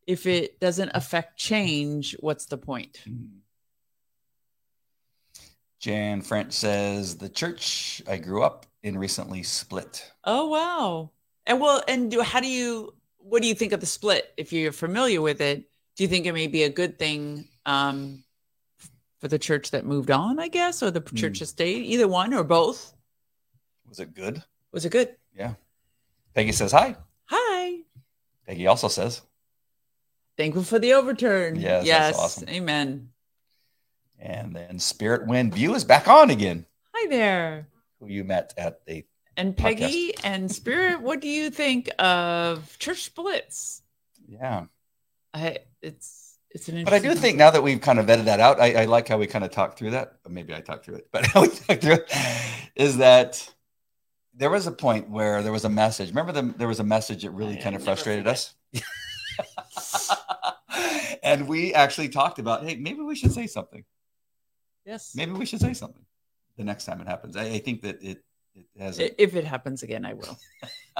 if 0.09 0.27
it 0.27 0.59
doesn't 0.59 0.91
affect 0.95 1.39
change, 1.39 2.17
what's 2.21 2.47
the 2.47 2.57
point? 2.57 3.05
Jan 5.79 6.23
French 6.23 6.55
says 6.55 7.19
the 7.19 7.29
church 7.29 8.03
I 8.09 8.17
grew 8.17 8.43
up 8.43 8.65
in 8.83 8.97
recently 8.97 9.43
split. 9.43 10.11
Oh 10.25 10.49
wow. 10.49 11.11
And 11.47 11.61
well, 11.61 11.83
and 11.87 12.11
do, 12.11 12.23
how 12.23 12.41
do 12.41 12.49
you 12.49 12.95
what 13.19 13.43
do 13.43 13.49
you 13.49 13.55
think 13.55 13.73
of 13.73 13.81
the 13.81 13.87
split? 13.87 14.33
If 14.39 14.51
you're 14.51 14.73
familiar 14.73 15.21
with 15.21 15.43
it, 15.43 15.69
do 15.95 16.05
you 16.05 16.09
think 16.09 16.25
it 16.25 16.33
may 16.33 16.47
be 16.47 16.63
a 16.63 16.71
good 16.71 16.99
thing 16.99 17.47
um, 17.67 18.25
for 19.19 19.29
the 19.29 19.39
church 19.39 19.73
that 19.73 19.85
moved 19.85 20.11
on, 20.11 20.41
I 20.41 20.49
guess, 20.49 20.83
or 20.83 20.91
the 20.91 21.03
church 21.03 21.41
that 21.41 21.47
stayed? 21.47 21.85
Either 21.85 22.09
one 22.09 22.33
or 22.33 22.45
both. 22.45 22.95
Was 23.87 24.01
it 24.01 24.15
good? 24.15 24.43
Was 24.73 24.87
it 24.87 24.91
good? 24.91 25.15
Yeah. 25.37 25.55
Peggy 26.35 26.53
says 26.53 26.73
hi. 26.73 26.97
Hi. 27.27 27.81
Peggy 28.47 28.67
also 28.67 28.89
says, 28.89 29.21
Thankful 30.39 30.63
for 30.63 30.79
the 30.79 30.95
overturn. 30.95 31.57
Yes, 31.57 31.85
Yes. 31.85 32.17
awesome. 32.17 32.49
Amen. 32.49 33.11
and 34.21 34.55
then 34.57 34.79
Spirit 34.79 35.27
Wind 35.27 35.53
View 35.55 35.75
is 35.75 35.85
back 35.85 36.09
on 36.09 36.31
again, 36.31 36.65
Hi 36.95 37.09
there. 37.09 37.69
who 38.01 38.07
you 38.09 38.25
met 38.25 38.55
at 38.57 38.85
the. 38.87 39.05
And 39.37 39.57
Peggy 39.57 40.15
and 40.25 40.51
Spirit, 40.51 41.01
what 41.03 41.21
do 41.21 41.29
you 41.29 41.51
think 41.51 41.91
of 42.01 42.77
church 42.79 43.03
splits? 43.05 43.83
Yeah. 44.27 44.65
I 45.35 45.59
it's 45.83 46.39
it's 46.51 46.69
an 46.69 46.83
But 46.85 46.93
I 46.95 46.99
do 47.01 47.15
think 47.15 47.37
now 47.37 47.51
that 47.51 47.63
we've 47.63 47.81
kind 47.81 47.99
of 47.99 48.07
vetted 48.07 48.25
that 48.25 48.41
out, 48.41 48.59
I, 48.61 48.83
I 48.83 48.85
like 48.87 49.07
how 49.09 49.19
we 49.19 49.27
kind 49.27 49.45
of 49.45 49.51
talked 49.53 49.79
through 49.79 49.91
that. 49.91 50.15
Maybe 50.29 50.55
I 50.55 50.61
talked 50.61 50.85
through 50.87 50.97
it, 50.97 51.09
but 51.13 51.27
how 51.33 51.43
we 51.43 51.49
talked 51.49 51.83
through 51.83 51.95
it 51.95 52.13
is 52.75 52.97
that 52.99 53.53
there 54.35 54.51
was 54.51 54.67
a 54.69 54.73
point 54.73 55.11
where 55.11 55.43
there 55.43 55.53
was 55.53 55.65
a 55.65 55.69
message. 55.69 56.09
Remember, 56.11 56.33
the, 56.33 56.43
there 56.57 56.69
was 56.69 56.81
a 56.81 56.85
message 56.85 57.23
that 57.23 57.31
really 57.33 57.59
I 57.59 57.63
kind 57.63 57.75
of 57.77 57.83
frustrated 57.85 58.27
us? 58.27 58.55
and 61.29 61.47
we 61.49 61.75
actually 61.75 62.09
talked 62.09 62.39
about, 62.39 62.65
hey, 62.65 62.77
maybe 62.77 63.01
we 63.03 63.15
should 63.15 63.33
say 63.33 63.47
something. 63.47 63.85
yes. 64.85 65.13
Maybe 65.15 65.33
we 65.33 65.45
should 65.47 65.61
say 65.61 65.75
something 65.75 66.05
the 66.57 66.65
next 66.65 66.85
time 66.87 67.01
it 67.01 67.07
happens. 67.07 67.37
I, 67.37 67.45
I 67.45 67.59
think 67.59 67.83
that 67.83 68.03
it, 68.03 68.25
it 68.55 68.67
has. 68.79 68.99
I- 68.99 69.15
If 69.19 69.37
it 69.37 69.45
happens 69.45 69.83
again, 69.83 70.05
I 70.05 70.15
will. 70.15 70.39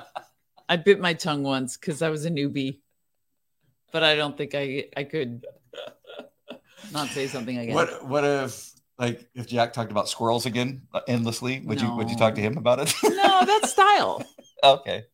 I 0.69 0.77
bit 0.77 1.01
my 1.01 1.15
tongue 1.15 1.43
once 1.43 1.77
because 1.79 2.03
I 2.03 2.11
was 2.11 2.27
a 2.27 2.31
newbie, 2.31 2.81
but 3.91 4.03
I 4.05 4.17
don't 4.17 4.37
think 4.37 4.55
I 4.55 4.85
I 4.95 5.05
could 5.05 5.47
not 6.93 7.09
say 7.09 7.27
something 7.27 7.57
again. 7.57 7.75
What 7.75 8.05
what 8.05 8.25
if 8.25 8.71
like 8.99 9.27
if 9.35 9.47
Jack 9.47 9.73
talked 9.73 9.91
about 9.91 10.11
squirrels 10.11 10.45
again 10.45 10.83
uh, 10.93 11.01
endlessly? 11.09 11.61
Would 11.65 11.81
you 11.81 11.89
would 11.97 12.11
you 12.11 12.17
talk 12.17 12.35
to 12.35 12.43
him 12.43 12.59
about 12.59 12.81
it? 12.81 12.93
No, 13.03 13.45
that's 13.47 13.71
style. 13.71 14.23
okay. 14.63 15.07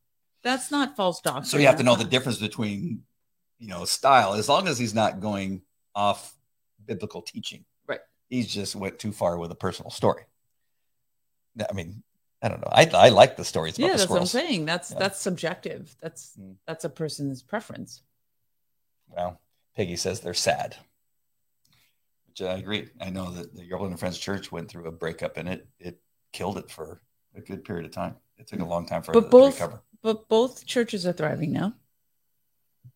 That's 0.42 0.70
not 0.70 0.96
false 0.96 1.20
doctrine. 1.20 1.44
So 1.44 1.58
you 1.58 1.66
have 1.66 1.76
to 1.78 1.84
know 1.84 1.94
the 1.96 2.04
difference 2.04 2.38
between 2.38 3.04
you 3.58 3.68
know 3.68 3.84
style 3.84 4.34
as 4.34 4.48
long 4.48 4.68
as 4.68 4.78
he's 4.78 4.94
not 4.94 5.20
going 5.20 5.62
off 5.94 6.34
biblical 6.84 7.22
teaching. 7.22 7.64
Right. 7.86 8.00
He's 8.28 8.46
just 8.52 8.74
went 8.76 8.98
too 8.98 9.12
far 9.12 9.38
with 9.38 9.50
a 9.50 9.54
personal 9.54 9.90
story. 9.90 10.24
I 11.68 11.72
mean, 11.72 12.02
I 12.42 12.48
don't 12.48 12.60
know. 12.60 12.68
I 12.72 12.84
I 12.92 13.08
like 13.10 13.36
the 13.36 13.44
stories 13.44 13.78
Yeah, 13.78 13.92
the 13.92 13.96
that's 13.98 14.10
what 14.10 14.20
I'm 14.20 14.26
saying. 14.26 14.64
That's 14.66 14.90
Yeah. 14.90 14.98
that's 14.98 15.20
subjective. 15.20 15.96
That's 16.00 16.36
Mm. 16.38 16.56
that's 16.66 16.84
a 16.84 16.90
person's 16.90 17.42
preference. 17.42 18.02
Well, 19.08 19.40
Peggy 19.76 19.96
says 19.96 20.20
they're 20.20 20.34
sad. 20.34 20.76
Which 22.26 22.42
I 22.42 22.54
agree. 22.54 22.88
I 23.00 23.10
know 23.10 23.30
that 23.30 23.54
the 23.54 23.64
Yorba 23.64 23.84
Linda 23.84 23.98
Friends 23.98 24.18
Church 24.18 24.50
went 24.50 24.68
through 24.68 24.86
a 24.88 24.92
breakup 24.92 25.36
and 25.36 25.48
it 25.48 25.68
it 25.78 26.00
killed 26.32 26.58
it 26.58 26.70
for 26.70 27.00
a 27.36 27.40
good 27.40 27.64
period 27.64 27.86
of 27.86 27.92
time. 27.92 28.16
It 28.36 28.48
took 28.48 28.60
a 28.60 28.64
long 28.64 28.86
time 28.86 29.02
for 29.02 29.12
But 29.12 29.18
it 29.20 29.26
to 29.26 29.30
both- 29.30 29.54
recover. 29.54 29.82
But 30.02 30.28
both 30.28 30.66
churches 30.66 31.06
are 31.06 31.12
thriving 31.14 31.52
now. 31.52 31.72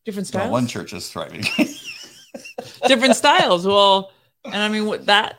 Different 0.04 0.26
styles. 0.26 0.50
One 0.50 0.66
church 0.66 0.92
is 0.92 1.10
thriving. 1.10 1.42
different 2.86 3.16
styles. 3.16 3.66
Well, 3.66 4.12
and 4.44 4.56
I 4.56 4.68
mean 4.68 4.86
what 4.86 5.06
that 5.06 5.38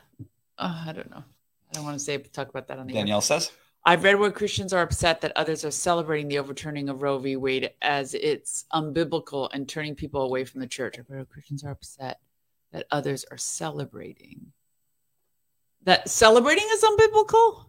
uh, 0.59 0.83
I 0.87 0.91
don't 0.91 1.09
know. 1.09 1.23
I 1.69 1.73
don't 1.73 1.85
want 1.85 1.97
to 1.97 2.03
say 2.03 2.17
talk 2.17 2.49
about 2.49 2.67
that 2.67 2.79
on 2.79 2.87
the 2.87 2.93
air. 2.93 3.01
Danielle 3.01 3.21
says. 3.21 3.51
I've 3.85 4.03
read 4.03 4.19
where 4.19 4.31
Christians 4.31 4.73
are 4.73 4.81
upset 4.81 5.21
that 5.21 5.31
others 5.35 5.63
are 5.63 5.71
celebrating 5.71 6.27
the 6.27 6.39
overturning 6.39 6.89
of 6.89 7.01
Roe 7.01 7.17
v. 7.17 7.37
Wade 7.37 7.71
as 7.81 8.13
it's 8.13 8.65
unbiblical 8.73 9.49
and 9.53 9.69
turning 9.69 9.95
people 9.95 10.21
away 10.21 10.43
from 10.43 10.59
the 10.59 10.67
church. 10.67 10.99
I've 10.99 11.09
read 11.09 11.17
where 11.17 11.25
Christians 11.25 11.63
are 11.63 11.71
upset 11.71 12.19
that 12.73 12.87
others 12.91 13.25
are 13.31 13.37
celebrating. 13.37 14.47
That 15.83 16.09
celebrating 16.09 16.65
is 16.71 16.83
unbiblical? 16.83 17.65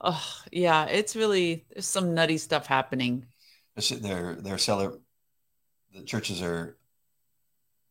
Oh, 0.00 0.42
yeah, 0.50 0.86
it's 0.86 1.14
really, 1.14 1.66
there's 1.70 1.86
some 1.86 2.14
nutty 2.14 2.38
stuff 2.38 2.66
happening. 2.66 3.26
They're 3.76 4.34
they're 4.34 4.58
cele- 4.58 5.00
the 5.94 6.02
churches 6.02 6.42
are 6.42 6.76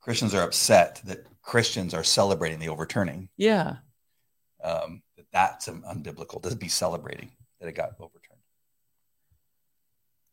Christians 0.01 0.34
are 0.34 0.44
upset 0.44 1.01
that 1.06 1.25
Christians 1.42 1.94
are 1.94 2.04
celebrating 2.04 2.60
the 2.60 2.70
overturning. 2.70 3.30
Yeah. 3.38 3.77
Um, 4.63 5.01
that 5.18 5.25
that's 5.32 5.68
un- 5.68 5.84
unbiblical 5.84 6.42
to 6.42 6.56
be 6.56 6.68
celebrating 6.68 7.32
that 7.60 7.68
it 7.68 7.74
got 7.74 7.92
overturned. 8.00 8.39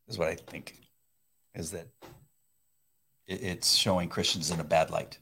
Is 0.08 0.18
what 0.18 0.28
I 0.28 0.34
think. 0.36 0.74
Is 1.54 1.70
that 1.72 1.86
it, 3.26 3.42
it's 3.42 3.74
showing 3.74 4.08
Christians 4.08 4.50
in 4.50 4.60
a 4.60 4.64
bad 4.64 4.90
light. 4.90 5.18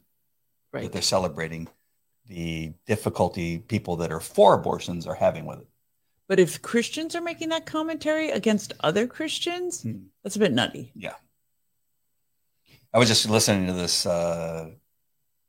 That 0.83 0.91
they're 0.91 1.01
celebrating 1.01 1.67
the 2.27 2.73
difficulty 2.87 3.59
people 3.59 3.95
that 3.97 4.11
are 4.11 4.19
for 4.19 4.53
abortions 4.55 5.05
are 5.07 5.13
having 5.15 5.45
with 5.45 5.59
it. 5.59 5.67
But 6.27 6.39
if 6.39 6.61
Christians 6.61 7.15
are 7.15 7.21
making 7.21 7.49
that 7.49 7.65
commentary 7.65 8.31
against 8.31 8.73
other 8.79 9.05
Christians, 9.07 9.83
Hmm. 9.83 10.05
that's 10.23 10.35
a 10.35 10.39
bit 10.39 10.53
nutty. 10.53 10.91
I 12.93 12.99
was 12.99 13.07
just 13.07 13.27
listening 13.29 13.67
to 13.67 13.73
this 13.73 14.05
uh, 14.05 14.69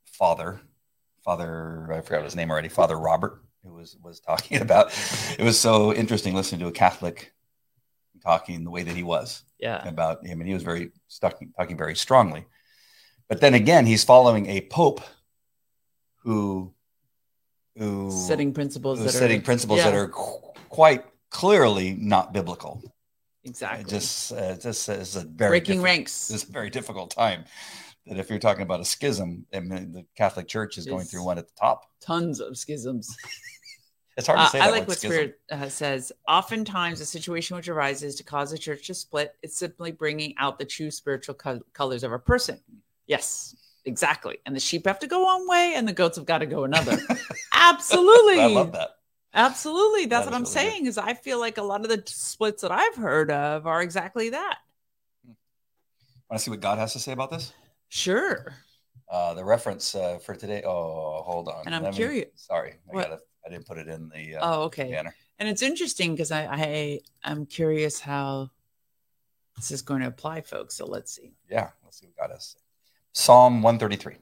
father, 0.06 0.60
father, 1.24 1.92
I 1.92 2.00
forgot 2.00 2.24
his 2.24 2.34
name 2.36 2.50
already, 2.50 2.68
Father 2.70 2.98
Robert, 2.98 3.42
who 3.62 3.74
was 3.74 3.96
was 4.02 4.20
talking 4.20 4.60
about. 4.62 4.92
It 5.38 5.44
was 5.44 5.58
so 5.60 5.92
interesting 5.92 6.34
listening 6.34 6.60
to 6.62 6.68
a 6.68 6.72
Catholic 6.72 7.32
talking 8.22 8.64
the 8.64 8.70
way 8.70 8.82
that 8.82 8.94
he 8.96 9.02
was 9.02 9.42
Yeah. 9.58 9.86
about 9.86 10.26
him, 10.26 10.40
and 10.40 10.48
he 10.48 10.54
was 10.54 10.62
very 10.62 10.92
stuck 11.08 11.38
talking 11.56 11.76
very 11.76 11.94
strongly. 11.96 12.46
But 13.28 13.40
then 13.40 13.54
again, 13.54 13.84
he's 13.86 14.04
following 14.04 14.46
a 14.46 14.62
pope 14.62 15.00
who 16.22 16.72
who 17.76 18.10
Setting 18.10 18.52
principles 18.54 19.00
who's 19.00 19.12
that 19.12 19.18
setting 19.18 19.40
are 19.40 19.44
principles 19.44 19.80
that 19.80 19.92
are 19.94 20.08
qu- 20.08 20.52
quite 20.70 21.04
clearly 21.28 21.94
not 21.94 22.32
biblical. 22.32 22.80
Exactly 23.44 23.90
just 23.90 24.32
uh, 24.32 24.56
just 24.56 24.88
is 24.88 25.16
a 25.16 25.24
very 25.24 25.50
breaking 25.60 25.82
ranks. 25.82 26.28
this 26.28 26.42
very 26.44 26.70
difficult 26.70 27.10
time. 27.10 27.44
That 28.06 28.18
if 28.18 28.28
you're 28.28 28.38
talking 28.38 28.62
about 28.62 28.80
a 28.80 28.84
schism, 28.84 29.46
I 29.54 29.60
mean, 29.60 29.92
the 29.92 30.04
Catholic 30.14 30.46
Church 30.46 30.76
is 30.76 30.84
going 30.86 31.06
through 31.06 31.24
one 31.24 31.38
at 31.38 31.46
the 31.48 31.54
top. 31.58 31.90
Tons 32.00 32.40
of 32.40 32.56
schisms. 32.58 33.16
It's 34.16 34.28
hard 34.28 34.38
to 34.38 34.44
Uh, 34.44 34.48
say. 34.48 34.60
I 34.60 34.70
like 34.70 34.86
what 34.86 34.98
schism. 34.98 35.10
Spirit 35.10 35.40
uh, 35.50 35.68
says. 35.68 36.12
Oftentimes, 36.28 37.00
a 37.00 37.04
situation 37.04 37.56
which 37.56 37.68
arises 37.68 38.14
to 38.14 38.22
cause 38.22 38.52
a 38.52 38.58
church 38.58 38.86
to 38.86 38.94
split 38.94 39.34
is 39.42 39.56
simply 39.56 39.90
bringing 39.90 40.34
out 40.38 40.56
the 40.56 40.64
true 40.64 40.92
spiritual 40.92 41.34
co- 41.34 41.60
colors 41.72 42.04
of 42.04 42.12
a 42.12 42.18
person. 42.20 42.60
Yes, 43.08 43.56
exactly. 43.86 44.38
And 44.46 44.54
the 44.54 44.60
sheep 44.60 44.86
have 44.86 45.00
to 45.00 45.08
go 45.08 45.24
one 45.24 45.48
way, 45.48 45.72
and 45.74 45.88
the 45.88 45.92
goats 45.92 46.16
have 46.16 46.26
got 46.26 46.38
to 46.38 46.46
go 46.46 46.62
another. 46.62 46.96
Absolutely. 47.52 48.38
I 48.40 48.46
love 48.46 48.70
that. 48.70 48.90
Absolutely. 49.34 50.06
That's 50.06 50.24
That 50.26 50.32
what 50.32 50.36
I'm 50.36 50.44
is 50.44 50.54
really 50.54 50.64
good. 50.66 50.72
saying. 50.72 50.86
Is 50.86 50.98
I 50.98 51.14
feel 51.14 51.40
like 51.40 51.58
a 51.58 51.62
lot 51.62 51.82
of 51.82 51.88
the 51.88 52.02
splits 52.06 52.62
that 52.62 52.70
I've 52.72 52.94
heard 52.96 53.30
of 53.30 53.66
are 53.66 53.82
exactly 53.82 54.30
that. 54.30 54.58
Want 56.30 56.38
to 56.38 56.38
see 56.38 56.50
what 56.50 56.60
God 56.60 56.78
has 56.78 56.92
to 56.94 56.98
say 56.98 57.12
about 57.12 57.30
this? 57.30 57.52
Sure. 57.88 58.54
Uh, 59.10 59.34
the 59.34 59.44
reference 59.44 59.94
uh, 59.94 60.18
for 60.18 60.34
today. 60.34 60.62
Oh, 60.64 61.22
hold 61.24 61.48
on. 61.48 61.64
And 61.66 61.74
I'm 61.74 61.82
Let 61.82 61.92
me- 61.92 61.96
curious. 61.98 62.28
Sorry, 62.36 62.72
I 62.90 62.94
What? 62.94 63.10
got 63.10 63.18
I 63.46 63.50
didn't 63.50 63.66
put 63.66 63.76
it 63.76 63.88
in 63.88 64.08
the 64.08 64.36
uh, 64.36 64.40
Oh, 64.42 64.62
okay. 64.64 64.90
banner. 64.90 65.14
And 65.38 65.48
it's 65.48 65.60
interesting 65.62 66.12
because 66.12 66.30
I, 66.32 66.46
I 66.46 67.00
I'm 67.24 67.44
curious 67.44 68.00
how 68.00 68.50
this 69.56 69.70
is 69.70 69.82
going 69.82 70.00
to 70.00 70.06
apply, 70.06 70.40
folks. 70.40 70.74
So 70.76 70.86
let's 70.86 71.12
see. 71.14 71.34
Yeah, 71.50 71.70
let's 71.84 72.00
see 72.00 72.06
what 72.06 72.16
God 72.28 72.32
has. 72.34 72.56
Psalm 73.12 73.60
133. 73.62 74.16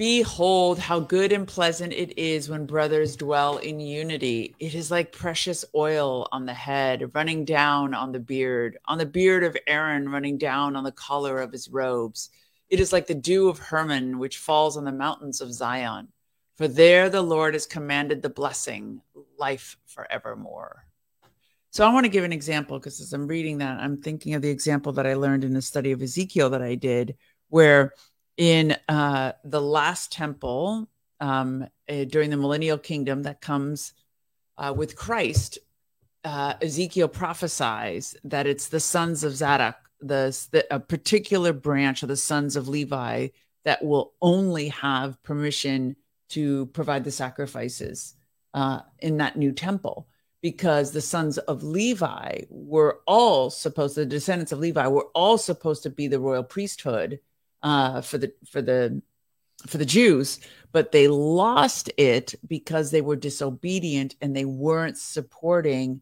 Behold, 0.00 0.78
how 0.78 0.98
good 0.98 1.30
and 1.30 1.46
pleasant 1.46 1.92
it 1.92 2.18
is 2.18 2.48
when 2.48 2.64
brothers 2.64 3.16
dwell 3.16 3.58
in 3.58 3.78
unity. 3.80 4.54
It 4.58 4.74
is 4.74 4.90
like 4.90 5.12
precious 5.12 5.62
oil 5.74 6.26
on 6.32 6.46
the 6.46 6.54
head, 6.54 7.14
running 7.14 7.44
down 7.44 7.92
on 7.92 8.10
the 8.10 8.18
beard, 8.18 8.78
on 8.86 8.96
the 8.96 9.04
beard 9.04 9.44
of 9.44 9.58
Aaron, 9.66 10.08
running 10.08 10.38
down 10.38 10.74
on 10.74 10.84
the 10.84 10.90
collar 10.90 11.42
of 11.42 11.52
his 11.52 11.68
robes. 11.68 12.30
It 12.70 12.80
is 12.80 12.94
like 12.94 13.08
the 13.08 13.14
dew 13.14 13.50
of 13.50 13.58
Hermon, 13.58 14.18
which 14.18 14.38
falls 14.38 14.78
on 14.78 14.84
the 14.84 14.90
mountains 14.90 15.42
of 15.42 15.52
Zion. 15.52 16.08
For 16.56 16.66
there 16.66 17.10
the 17.10 17.20
Lord 17.20 17.52
has 17.52 17.66
commanded 17.66 18.22
the 18.22 18.30
blessing, 18.30 19.02
life 19.38 19.76
forevermore. 19.84 20.86
So 21.72 21.86
I 21.86 21.92
want 21.92 22.04
to 22.04 22.10
give 22.10 22.24
an 22.24 22.32
example 22.32 22.78
because 22.78 23.02
as 23.02 23.12
I'm 23.12 23.26
reading 23.26 23.58
that, 23.58 23.78
I'm 23.78 24.00
thinking 24.00 24.32
of 24.32 24.40
the 24.40 24.48
example 24.48 24.92
that 24.94 25.06
I 25.06 25.12
learned 25.12 25.44
in 25.44 25.52
the 25.52 25.60
study 25.60 25.92
of 25.92 26.00
Ezekiel 26.00 26.48
that 26.48 26.62
I 26.62 26.74
did, 26.74 27.16
where 27.50 27.92
in 28.36 28.76
uh, 28.88 29.32
the 29.44 29.60
last 29.60 30.12
temple 30.12 30.88
um, 31.20 31.66
uh, 31.88 32.04
during 32.04 32.30
the 32.30 32.36
millennial 32.36 32.78
kingdom 32.78 33.22
that 33.24 33.40
comes 33.40 33.92
uh, 34.58 34.72
with 34.76 34.96
Christ, 34.96 35.58
uh, 36.24 36.54
Ezekiel 36.60 37.08
prophesies 37.08 38.16
that 38.24 38.46
it's 38.46 38.68
the 38.68 38.80
sons 38.80 39.24
of 39.24 39.34
Zadok, 39.34 39.76
the, 40.00 40.36
the, 40.52 40.66
a 40.74 40.80
particular 40.80 41.52
branch 41.52 42.02
of 42.02 42.08
the 42.08 42.16
sons 42.16 42.56
of 42.56 42.68
Levi 42.68 43.28
that 43.64 43.84
will 43.84 44.14
only 44.22 44.68
have 44.68 45.22
permission 45.22 45.96
to 46.30 46.66
provide 46.66 47.04
the 47.04 47.10
sacrifices 47.10 48.14
uh, 48.54 48.80
in 49.00 49.18
that 49.18 49.36
new 49.36 49.52
temple. 49.52 50.08
Because 50.42 50.92
the 50.92 51.02
sons 51.02 51.36
of 51.36 51.62
Levi 51.62 52.44
were 52.48 53.00
all 53.06 53.50
supposed, 53.50 53.94
the 53.94 54.06
descendants 54.06 54.52
of 54.52 54.58
Levi 54.58 54.86
were 54.86 55.08
all 55.14 55.36
supposed 55.36 55.82
to 55.82 55.90
be 55.90 56.08
the 56.08 56.18
royal 56.18 56.42
priesthood 56.42 57.20
uh, 57.62 58.00
for 58.00 58.18
the 58.18 58.32
for 58.50 58.62
the 58.62 59.02
for 59.66 59.78
the 59.78 59.86
Jews, 59.86 60.40
but 60.72 60.92
they 60.92 61.08
lost 61.08 61.90
it 61.96 62.34
because 62.46 62.90
they 62.90 63.00
were 63.00 63.16
disobedient 63.16 64.14
and 64.20 64.34
they 64.34 64.44
weren't 64.44 64.96
supporting 64.96 66.00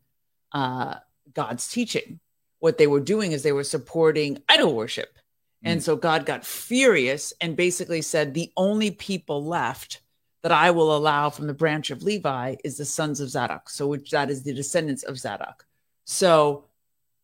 uh, 0.52 0.94
God's 1.34 1.68
teaching. 1.68 2.20
What 2.60 2.78
they 2.78 2.86
were 2.86 3.00
doing 3.00 3.32
is 3.32 3.42
they 3.42 3.52
were 3.52 3.64
supporting 3.64 4.42
idol 4.48 4.74
worship. 4.74 5.18
Mm. 5.64 5.72
And 5.72 5.82
so 5.82 5.96
God 5.96 6.26
got 6.26 6.44
furious 6.44 7.32
and 7.40 7.56
basically 7.56 8.02
said, 8.02 8.34
The 8.34 8.52
only 8.56 8.90
people 8.90 9.44
left 9.44 10.00
that 10.42 10.52
I 10.52 10.70
will 10.70 10.96
allow 10.96 11.30
from 11.30 11.46
the 11.46 11.54
branch 11.54 11.90
of 11.90 12.02
Levi 12.02 12.56
is 12.64 12.76
the 12.76 12.84
sons 12.84 13.20
of 13.20 13.28
Zadok. 13.28 13.68
So, 13.70 13.86
which 13.86 14.10
that 14.10 14.30
is 14.30 14.42
the 14.42 14.54
descendants 14.54 15.02
of 15.02 15.18
Zadok. 15.18 15.66
So, 16.04 16.64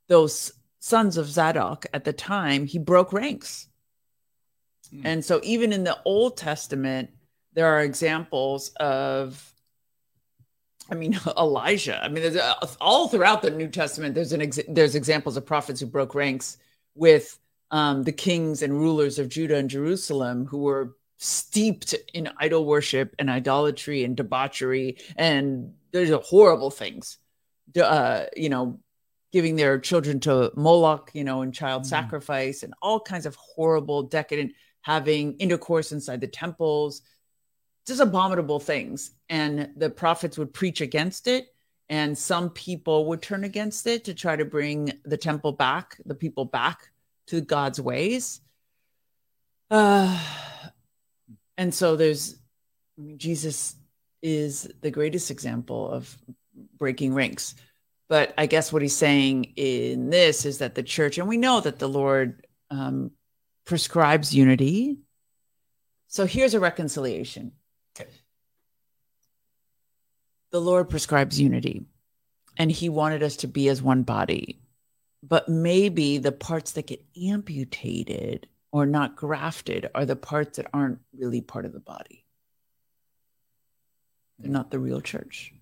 those 0.08 0.52
sons 0.80 1.16
of 1.16 1.26
Zadok 1.26 1.86
at 1.94 2.04
the 2.04 2.12
time, 2.12 2.66
he 2.66 2.78
broke 2.78 3.12
ranks 3.12 3.68
Mm. 4.94 5.00
And 5.04 5.24
so, 5.24 5.40
even 5.42 5.72
in 5.72 5.84
the 5.84 5.98
Old 6.04 6.36
Testament, 6.36 7.10
there 7.52 7.66
are 7.66 7.80
examples 7.80 8.70
of, 8.80 9.52
I 10.90 10.94
mean, 10.94 11.18
Elijah. 11.38 12.02
I 12.02 12.08
mean, 12.08 12.22
there's 12.22 12.36
uh, 12.36 12.54
all 12.80 13.08
throughout 13.08 13.42
the 13.42 13.50
New 13.50 13.68
Testament. 13.68 14.14
There's 14.14 14.32
an 14.32 14.42
ex- 14.42 14.60
there's 14.68 14.94
examples 14.94 15.36
of 15.36 15.46
prophets 15.46 15.80
who 15.80 15.86
broke 15.86 16.14
ranks 16.14 16.58
with 16.94 17.38
um, 17.70 18.02
the 18.02 18.12
kings 18.12 18.62
and 18.62 18.72
rulers 18.72 19.18
of 19.18 19.28
Judah 19.28 19.56
and 19.56 19.68
Jerusalem 19.68 20.46
who 20.46 20.58
were 20.58 20.96
steeped 21.16 21.94
in 22.12 22.30
idol 22.38 22.66
worship 22.66 23.14
and 23.18 23.30
idolatry 23.30 24.04
and 24.04 24.16
debauchery 24.16 24.98
and 25.16 25.72
there's 25.92 26.10
horrible 26.24 26.70
things. 26.70 27.18
Uh, 27.80 28.24
you 28.36 28.48
know, 28.48 28.78
giving 29.32 29.56
their 29.56 29.78
children 29.78 30.20
to 30.20 30.52
Moloch, 30.54 31.10
you 31.12 31.24
know, 31.24 31.42
and 31.42 31.54
child 31.54 31.82
mm. 31.82 31.86
sacrifice 31.86 32.62
and 32.62 32.74
all 32.80 33.00
kinds 33.00 33.26
of 33.26 33.34
horrible, 33.36 34.02
decadent 34.04 34.52
having 34.84 35.32
intercourse 35.38 35.92
inside 35.92 36.20
the 36.20 36.26
temples, 36.26 37.00
just 37.86 38.00
abominable 38.00 38.60
things. 38.60 39.12
And 39.30 39.70
the 39.76 39.88
prophets 39.88 40.36
would 40.36 40.52
preach 40.52 40.82
against 40.82 41.26
it. 41.26 41.48
And 41.88 42.16
some 42.16 42.50
people 42.50 43.06
would 43.06 43.22
turn 43.22 43.44
against 43.44 43.86
it 43.86 44.04
to 44.04 44.14
try 44.14 44.36
to 44.36 44.44
bring 44.44 44.92
the 45.04 45.16
temple 45.16 45.52
back, 45.52 45.98
the 46.04 46.14
people 46.14 46.44
back 46.44 46.90
to 47.28 47.40
God's 47.40 47.80
ways. 47.80 48.42
Uh, 49.70 50.18
and 51.56 51.72
so 51.72 51.96
there's, 51.96 52.36
I 52.98 53.02
mean, 53.02 53.18
Jesus 53.18 53.76
is 54.20 54.70
the 54.82 54.90
greatest 54.90 55.30
example 55.30 55.90
of 55.90 56.14
breaking 56.76 57.14
ranks. 57.14 57.54
But 58.10 58.34
I 58.36 58.44
guess 58.44 58.70
what 58.70 58.82
he's 58.82 58.96
saying 58.96 59.54
in 59.56 60.10
this 60.10 60.44
is 60.44 60.58
that 60.58 60.74
the 60.74 60.82
church, 60.82 61.16
and 61.16 61.26
we 61.26 61.38
know 61.38 61.60
that 61.60 61.78
the 61.78 61.88
Lord 61.88 62.46
um, 62.70 63.12
prescribes 63.64 64.34
unity. 64.34 64.98
So 66.08 66.26
here's 66.26 66.54
a 66.54 66.60
reconciliation. 66.60 67.52
Okay. 67.98 68.10
The 70.52 70.60
Lord 70.60 70.88
prescribes 70.88 71.40
unity, 71.40 71.86
and 72.56 72.70
He 72.70 72.88
wanted 72.88 73.22
us 73.22 73.36
to 73.38 73.48
be 73.48 73.68
as 73.68 73.82
one 73.82 74.02
body. 74.02 74.60
But 75.22 75.48
maybe 75.48 76.18
the 76.18 76.32
parts 76.32 76.72
that 76.72 76.86
get 76.86 77.04
amputated 77.20 78.46
or 78.70 78.86
not 78.86 79.16
grafted 79.16 79.88
are 79.94 80.04
the 80.04 80.16
parts 80.16 80.58
that 80.58 80.66
aren't 80.74 80.98
really 81.16 81.40
part 81.40 81.64
of 81.64 81.72
the 81.72 81.80
body. 81.80 82.24
They're 84.38 84.50
not 84.50 84.70
the 84.70 84.78
real 84.78 85.00
church. 85.00 85.54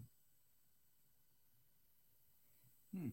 Hmm. 2.97 3.09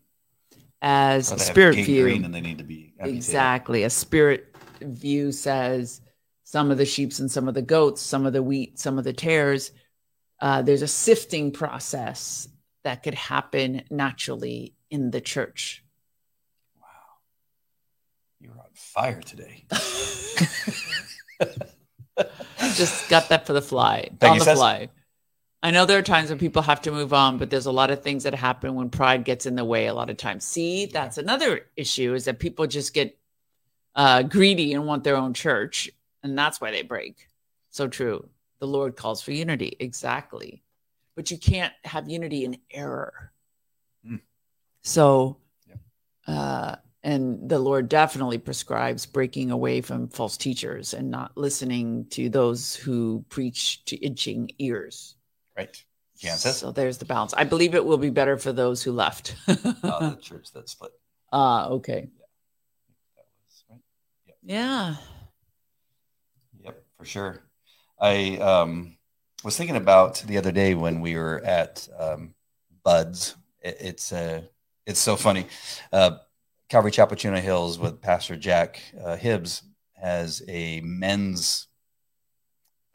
As 0.82 1.28
spirit 1.42 1.76
view, 1.76 2.08
and 2.08 2.34
they 2.34 2.42
need 2.42 2.58
to 2.60 2.64
be 2.64 2.94
amputated. 2.98 3.18
exactly 3.18 3.84
a 3.84 3.90
spirit 3.90 4.49
view 4.82 5.32
says 5.32 6.02
some 6.44 6.72
of 6.72 6.78
the 6.78 6.86
sheeps 6.86 7.20
and 7.20 7.32
some 7.32 7.48
of 7.48 7.54
the 7.54 7.62
goats, 7.62 8.02
some 8.02 8.26
of 8.26 8.34
the 8.34 8.44
wheat, 8.44 8.80
some 8.80 8.98
of 8.98 9.04
the 9.04 9.14
tares. 9.14 9.72
Uh, 10.40 10.62
there's 10.62 10.82
a 10.82 10.88
sifting 10.88 11.52
process 11.52 12.48
that 12.84 13.04
could 13.04 13.14
happen 13.14 13.84
naturally 13.90 14.74
in 14.90 15.12
the 15.12 15.22
church. 15.22 15.84
Wow. 16.80 16.88
You're 18.40 18.54
on 18.54 18.72
fire 18.74 19.22
today. 19.22 19.66
Just 22.74 23.10
got 23.10 23.30
that 23.30 23.46
for 23.46 23.54
the 23.54 23.62
fly. 23.62 24.10
on 24.22 24.40
the 24.40 24.46
fly. 24.46 24.90
I 25.62 25.72
know 25.72 25.86
there 25.86 26.00
are 26.00 26.04
times 26.04 26.30
when 26.30 26.40
people 26.40 26.62
have 26.62 26.82
to 26.84 26.92
move 26.92 27.14
on, 27.14 27.38
but 27.38 27.50
there's 27.50 27.66
a 27.66 27.72
lot 27.72 27.92
of 27.92 28.02
things 28.02 28.24
that 28.24 28.34
happen 28.34 28.76
when 28.76 28.90
pride 28.90 29.26
gets 29.26 29.46
in 29.46 29.56
the 29.56 29.66
way 29.66 29.88
a 29.88 29.94
lot 29.94 30.10
of 30.10 30.16
times. 30.16 30.46
See, 30.46 30.86
that's 30.86 31.18
another 31.18 31.68
issue 31.76 32.14
is 32.14 32.26
that 32.26 32.40
people 32.40 32.66
just 32.66 32.94
get 32.94 33.19
uh, 33.96 34.24
greedy 34.24 34.74
and 34.74 34.86
want 34.86 35.04
their 35.04 35.16
own 35.16 35.34
church. 35.34 35.90
And 36.24 36.38
that's 36.38 36.60
why 36.60 36.72
they 36.72 36.84
break. 36.84 37.28
So 37.70 37.88
true. 37.88 38.28
The 38.60 38.68
Lord 38.68 38.96
calls 38.96 39.22
for 39.22 39.32
unity. 39.32 39.76
Exactly. 39.80 40.64
But 41.16 41.32
you 41.32 41.38
can't 41.38 41.74
have 41.84 42.10
unity 42.10 42.46
in 42.46 42.58
error. 42.72 43.32
Mm. 44.06 44.22
So, 44.84 45.38
uh, 46.28 46.76
and 47.04 47.50
the 47.50 47.60
Lord 47.60 47.88
definitely 47.88 48.38
prescribes 48.38 49.06
breaking 49.06 49.52
away 49.52 49.82
from 49.82 50.10
false 50.10 50.36
teachers 50.36 50.94
and 50.94 51.10
not 51.10 51.38
listening 51.38 52.06
to 52.12 52.30
those 52.30 52.76
who 52.76 53.24
preach 53.30 53.86
to 53.86 54.04
itching 54.06 54.50
ears. 54.60 55.16
Right. 55.58 55.82
Kansas. 56.22 56.58
So 56.58 56.72
there's 56.72 56.98
the 56.98 57.06
balance. 57.06 57.34
I 57.34 57.46
believe 57.46 57.76
it 57.76 57.86
will 57.86 57.98
be 57.98 58.10
better 58.10 58.38
for 58.38 58.52
those 58.52 58.84
who 58.84 58.92
left. 58.92 59.36
uh, 59.48 59.54
the 59.54 60.18
church 60.22 60.52
that 60.52 60.68
split. 60.68 60.92
Ah, 61.32 61.66
uh, 61.66 61.70
okay. 61.70 62.10
Yeah. 64.44 64.96
Yep, 66.64 66.84
for 66.98 67.06
sure. 67.06 67.44
I 68.00 68.38
um, 68.38 68.98
was 69.44 69.58
thinking 69.58 69.76
about 69.76 70.20
the 70.26 70.38
other 70.38 70.52
day 70.52 70.74
when 70.74 71.02
we 71.02 71.16
were 71.16 71.42
at 71.44 71.88
um, 71.98 72.34
Buds. 72.84 73.36
It, 73.62 73.78
it's 73.80 74.12
uh, 74.14 74.42
it's 74.86 75.00
so 75.00 75.16
funny. 75.16 75.48
Uh, 75.92 76.18
Calvary 76.70 76.92
Chapel 76.92 77.18
Chino 77.18 77.40
Hills 77.40 77.80
with 77.80 78.02
Pastor 78.02 78.36
Jack 78.36 78.82
uh, 79.04 79.16
Hibbs 79.16 79.64
has 79.94 80.42
a 80.48 80.82
men's 80.82 81.68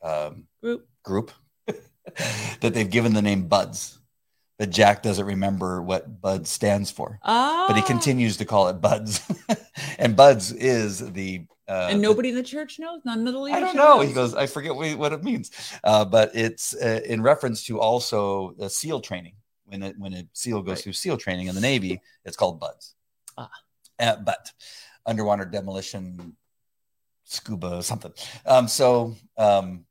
um, 0.02 0.46
group 0.62 0.88
group 1.02 1.32
that 1.66 2.72
they've 2.72 2.90
given 2.90 3.14
the 3.14 3.22
name 3.22 3.48
Buds. 3.48 3.98
But 4.58 4.70
Jack 4.70 5.02
doesn't 5.02 5.26
remember 5.26 5.82
what 5.82 6.20
Buds 6.20 6.48
stands 6.48 6.90
for. 6.90 7.18
Oh. 7.24 7.64
But 7.66 7.76
he 7.76 7.82
continues 7.82 8.36
to 8.36 8.44
call 8.44 8.68
it 8.68 8.80
Buds. 8.80 9.20
and 9.98 10.14
Buds 10.14 10.52
is 10.52 11.12
the. 11.12 11.46
Uh, 11.66 11.88
and 11.90 12.00
nobody 12.00 12.28
in 12.28 12.34
the 12.34 12.42
church 12.42 12.78
knows? 12.78 13.00
None 13.04 13.26
of 13.26 13.32
the 13.32 13.40
leadership? 13.40 13.62
I 13.62 13.66
don't 13.66 13.76
know. 13.76 13.96
Knows? 13.96 14.08
He 14.08 14.14
goes, 14.14 14.34
I 14.34 14.46
forget 14.46 14.76
what 14.76 15.12
it 15.12 15.24
means. 15.24 15.50
Uh, 15.82 16.04
but 16.04 16.30
it's 16.34 16.74
uh, 16.74 17.00
in 17.04 17.22
reference 17.22 17.64
to 17.64 17.80
also 17.80 18.54
the 18.58 18.70
SEAL 18.70 19.00
training. 19.00 19.34
When, 19.66 19.82
it, 19.82 19.98
when 19.98 20.12
a 20.12 20.28
SEAL 20.34 20.62
goes 20.62 20.76
right. 20.76 20.84
through 20.84 20.92
SEAL 20.92 21.16
training 21.16 21.46
in 21.46 21.54
the 21.54 21.60
Navy, 21.60 22.00
it's 22.24 22.36
called 22.36 22.60
Buds. 22.60 22.94
Ah. 23.38 23.50
Uh, 23.98 24.16
but 24.16 24.52
underwater 25.06 25.44
demolition, 25.46 26.36
scuba, 27.24 27.82
something. 27.82 28.12
Um, 28.46 28.68
so 28.68 29.16
um, 29.36 29.84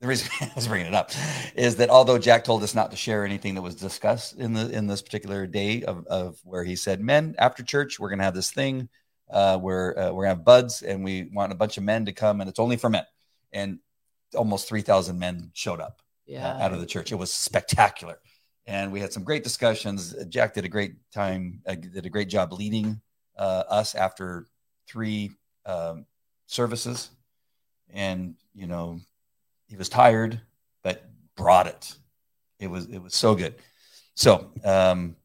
the 0.00 0.06
reason 0.08 0.28
I 0.40 0.50
was 0.54 0.68
bringing 0.68 0.86
it 0.88 0.94
up 0.94 1.10
is 1.54 1.76
that 1.76 1.90
although 1.90 2.18
Jack 2.18 2.44
told 2.44 2.62
us 2.62 2.74
not 2.74 2.90
to 2.90 2.96
share 2.96 3.24
anything 3.24 3.54
that 3.54 3.62
was 3.62 3.74
discussed 3.74 4.36
in 4.38 4.52
the 4.52 4.68
in 4.70 4.86
this 4.86 5.02
particular 5.02 5.46
day 5.46 5.82
of, 5.82 6.06
of 6.06 6.38
where 6.44 6.64
he 6.64 6.76
said, 6.76 7.00
"Men, 7.00 7.34
after 7.38 7.62
church, 7.62 7.98
we're 7.98 8.08
going 8.08 8.18
to 8.18 8.24
have 8.24 8.34
this 8.34 8.50
thing 8.50 8.88
uh, 9.30 9.58
where 9.58 9.98
uh, 9.98 10.04
we're 10.12 10.24
going 10.24 10.34
to 10.34 10.36
have 10.36 10.44
buds, 10.44 10.82
and 10.82 11.02
we 11.04 11.28
want 11.32 11.52
a 11.52 11.56
bunch 11.56 11.78
of 11.78 11.84
men 11.84 12.04
to 12.06 12.12
come, 12.12 12.40
and 12.40 12.48
it's 12.50 12.58
only 12.58 12.76
for 12.76 12.90
men." 12.90 13.04
And 13.52 13.78
almost 14.34 14.68
three 14.68 14.82
thousand 14.82 15.18
men 15.18 15.50
showed 15.54 15.80
up 15.80 16.02
Yeah. 16.26 16.46
uh, 16.48 16.58
out 16.64 16.72
of 16.72 16.80
the 16.80 16.86
church. 16.86 17.10
It 17.12 17.16
was 17.16 17.32
spectacular, 17.32 18.18
and 18.66 18.92
we 18.92 19.00
had 19.00 19.12
some 19.12 19.24
great 19.24 19.44
discussions. 19.44 20.14
Jack 20.28 20.54
did 20.54 20.64
a 20.64 20.68
great 20.68 20.94
time, 21.12 21.62
uh, 21.66 21.74
did 21.74 22.04
a 22.04 22.10
great 22.10 22.28
job 22.28 22.52
leading 22.52 23.00
uh, 23.38 23.64
us 23.68 23.94
after 23.94 24.46
three 24.86 25.32
um, 25.64 26.04
services, 26.46 27.10
and 27.90 28.34
you 28.54 28.66
know 28.66 29.00
he 29.68 29.76
was 29.76 29.88
tired, 29.88 30.40
but 30.82 31.08
brought 31.36 31.66
it. 31.66 31.94
It 32.58 32.68
was 32.68 32.86
it 32.86 32.98
was 32.98 33.14
so 33.14 33.34
good. 33.34 33.54
So 34.14 34.50
um, 34.64 35.16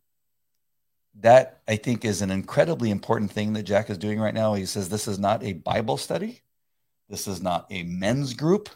that 1.19 1.61
I 1.67 1.77
think 1.77 2.03
is 2.03 2.21
an 2.21 2.31
incredibly 2.31 2.91
important 2.91 3.31
thing 3.31 3.53
that 3.53 3.63
Jack 3.63 3.89
is 3.89 3.97
doing 3.97 4.19
right 4.19 4.33
now. 4.33 4.53
He 4.53 4.65
says 4.65 4.89
this 4.89 5.07
is 5.07 5.19
not 5.19 5.43
a 5.43 5.53
Bible 5.53 5.97
study. 5.97 6.41
This 7.09 7.27
is 7.27 7.41
not 7.41 7.67
a 7.69 7.83
men's 7.83 8.33
group. 8.33 8.69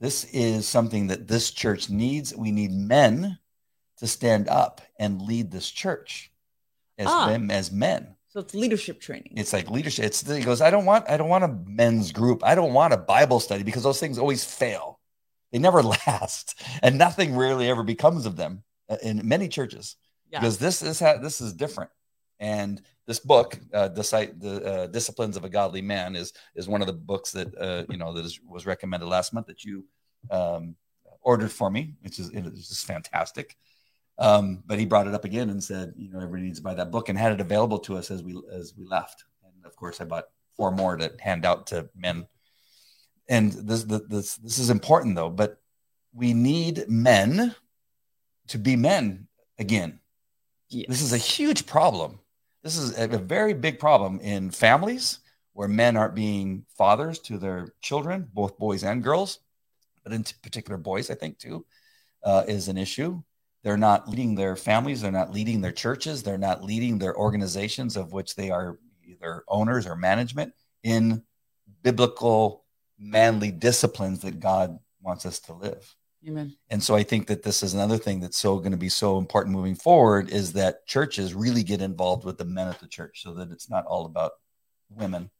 This 0.00 0.24
is 0.24 0.66
something 0.66 1.06
that 1.08 1.28
this 1.28 1.50
church 1.50 1.88
needs. 1.88 2.34
We 2.34 2.50
need 2.50 2.72
men 2.72 3.38
to 3.98 4.06
stand 4.06 4.48
up 4.48 4.80
and 4.98 5.22
lead 5.22 5.50
this 5.50 5.70
church 5.70 6.32
as 6.98 7.06
Ah. 7.08 7.28
them 7.28 7.50
as 7.50 7.70
men. 7.70 8.16
So 8.32 8.40
it's 8.40 8.54
leadership 8.54 8.98
training. 8.98 9.34
It's 9.36 9.52
like 9.52 9.70
leadership. 9.70 10.06
It's 10.06 10.26
he 10.26 10.40
goes, 10.42 10.62
I 10.62 10.70
don't 10.70 10.86
want 10.86 11.04
I 11.06 11.18
don't 11.18 11.28
want 11.28 11.44
a 11.44 11.54
men's 11.66 12.12
group. 12.12 12.42
I 12.42 12.54
don't 12.54 12.72
want 12.72 12.94
a 12.94 12.96
Bible 12.96 13.40
study 13.40 13.62
because 13.62 13.82
those 13.82 14.00
things 14.00 14.16
always 14.16 14.42
fail. 14.42 15.00
They 15.52 15.58
never 15.58 15.82
last, 16.06 16.58
and 16.82 16.96
nothing 16.96 17.36
really 17.36 17.68
ever 17.68 17.82
becomes 17.82 18.24
of 18.24 18.36
them 18.36 18.62
uh, 18.88 18.96
in 19.02 19.28
many 19.28 19.48
churches 19.48 19.96
Yeah. 20.30 20.40
because 20.40 20.56
this 20.56 20.80
is 20.80 20.98
how 20.98 21.18
this 21.18 21.42
is 21.42 21.52
different. 21.52 21.90
And 22.40 22.80
this 23.06 23.18
book, 23.18 23.60
uh, 23.74 23.88
the 23.88 24.02
site, 24.02 24.40
the 24.40 24.64
uh, 24.64 24.86
Disciplines 24.86 25.36
of 25.36 25.44
a 25.44 25.50
Godly 25.50 25.82
Man, 25.82 26.16
is 26.16 26.32
is 26.54 26.66
one 26.66 26.80
of 26.80 26.86
the 26.86 26.94
books 26.94 27.32
that 27.32 27.54
uh, 27.58 27.84
you 27.90 27.98
know 27.98 28.14
that 28.14 28.24
is, 28.24 28.40
was 28.48 28.64
recommended 28.64 29.10
last 29.10 29.34
month 29.34 29.48
that 29.48 29.62
you 29.62 29.84
um, 30.30 30.74
ordered 31.20 31.52
for 31.52 31.68
me, 31.68 31.96
which 32.00 32.18
is 32.18 32.30
it 32.30 32.46
is 32.46 32.70
just 32.70 32.86
fantastic. 32.86 33.58
Um, 34.18 34.62
but 34.66 34.78
he 34.78 34.86
brought 34.86 35.08
it 35.08 35.14
up 35.14 35.24
again 35.24 35.50
and 35.50 35.62
said, 35.62 35.94
you 35.96 36.10
know, 36.10 36.18
everybody 36.18 36.42
needs 36.42 36.58
to 36.58 36.64
buy 36.64 36.74
that 36.74 36.90
book, 36.90 37.08
and 37.08 37.18
had 37.18 37.32
it 37.32 37.40
available 37.40 37.78
to 37.80 37.96
us 37.96 38.10
as 38.10 38.22
we 38.22 38.40
as 38.52 38.74
we 38.76 38.84
left. 38.84 39.24
And 39.44 39.64
of 39.64 39.74
course, 39.76 40.00
I 40.00 40.04
bought 40.04 40.26
four 40.56 40.70
more 40.70 40.96
to 40.96 41.12
hand 41.18 41.44
out 41.44 41.66
to 41.68 41.88
men. 41.96 42.26
And 43.28 43.52
this 43.52 43.84
this 43.84 44.36
this 44.36 44.58
is 44.58 44.70
important 44.70 45.16
though, 45.16 45.30
but 45.30 45.60
we 46.12 46.34
need 46.34 46.84
men 46.88 47.54
to 48.48 48.58
be 48.58 48.76
men 48.76 49.28
again. 49.58 50.00
Yes. 50.68 50.86
This 50.88 51.02
is 51.02 51.12
a 51.12 51.18
huge 51.18 51.66
problem. 51.66 52.18
This 52.62 52.76
is 52.76 52.98
a, 52.98 53.04
a 53.04 53.18
very 53.18 53.54
big 53.54 53.78
problem 53.78 54.20
in 54.20 54.50
families 54.50 55.20
where 55.54 55.68
men 55.68 55.96
aren't 55.96 56.14
being 56.14 56.64
fathers 56.76 57.18
to 57.20 57.38
their 57.38 57.68
children, 57.80 58.28
both 58.32 58.58
boys 58.58 58.84
and 58.84 59.02
girls, 59.02 59.40
but 60.02 60.12
in 60.12 60.24
particular 60.42 60.78
boys, 60.78 61.10
I 61.10 61.14
think 61.14 61.38
too, 61.38 61.66
uh, 62.24 62.44
is 62.46 62.68
an 62.68 62.78
issue. 62.78 63.22
They're 63.62 63.76
not 63.76 64.08
leading 64.08 64.34
their 64.34 64.56
families, 64.56 65.02
they're 65.02 65.12
not 65.12 65.32
leading 65.32 65.60
their 65.60 65.72
churches, 65.72 66.22
they're 66.22 66.38
not 66.38 66.64
leading 66.64 66.98
their 66.98 67.16
organizations 67.16 67.96
of 67.96 68.12
which 68.12 68.34
they 68.34 68.50
are 68.50 68.78
either 69.04 69.44
owners 69.48 69.86
or 69.86 69.94
management 69.94 70.52
in 70.82 71.22
biblical, 71.82 72.64
manly 72.98 73.50
disciplines 73.50 74.20
that 74.20 74.40
God 74.40 74.78
wants 75.00 75.26
us 75.26 75.38
to 75.40 75.52
live. 75.52 75.94
Amen. 76.26 76.56
And 76.70 76.82
so 76.82 76.94
I 76.94 77.02
think 77.02 77.26
that 77.26 77.42
this 77.42 77.62
is 77.62 77.74
another 77.74 77.98
thing 77.98 78.20
that's 78.20 78.38
so 78.38 78.58
going 78.58 78.72
to 78.72 78.78
be 78.78 78.88
so 78.88 79.18
important 79.18 79.56
moving 79.56 79.74
forward 79.74 80.30
is 80.30 80.52
that 80.52 80.86
churches 80.86 81.34
really 81.34 81.64
get 81.64 81.82
involved 81.82 82.24
with 82.24 82.38
the 82.38 82.44
men 82.44 82.68
at 82.68 82.78
the 82.78 82.86
church 82.86 83.22
so 83.22 83.34
that 83.34 83.50
it's 83.50 83.68
not 83.68 83.86
all 83.86 84.06
about 84.06 84.32
women. 84.88 85.30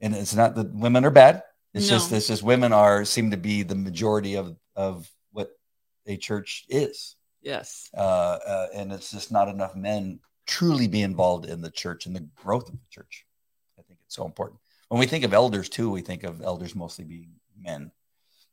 And 0.00 0.14
it's 0.14 0.34
not 0.34 0.54
that 0.54 0.72
women 0.72 1.04
are 1.04 1.10
bad. 1.10 1.42
It's 1.72 1.88
just 1.88 2.12
it's 2.12 2.28
just 2.28 2.44
women 2.44 2.72
are 2.72 3.04
seem 3.04 3.32
to 3.32 3.36
be 3.36 3.64
the 3.64 3.74
majority 3.74 4.36
of 4.36 4.56
of 4.76 5.10
what 5.32 5.50
a 6.06 6.16
church 6.16 6.64
is. 6.68 7.16
Yes. 7.44 7.90
Uh, 7.96 8.00
uh, 8.46 8.66
and 8.74 8.92
it's 8.92 9.10
just 9.10 9.30
not 9.30 9.48
enough 9.48 9.76
men 9.76 10.18
truly 10.46 10.88
be 10.88 11.02
involved 11.02 11.46
in 11.46 11.60
the 11.60 11.70
church 11.70 12.06
and 12.06 12.16
the 12.16 12.26
growth 12.34 12.68
of 12.68 12.74
the 12.74 12.90
church. 12.90 13.26
I 13.78 13.82
think 13.82 14.00
it's 14.04 14.16
so 14.16 14.24
important. 14.24 14.60
When 14.88 14.98
we 14.98 15.06
think 15.06 15.24
of 15.24 15.34
elders 15.34 15.68
too, 15.68 15.90
we 15.90 16.00
think 16.00 16.24
of 16.24 16.42
elders 16.42 16.74
mostly 16.74 17.04
being 17.04 17.32
men. 17.58 17.92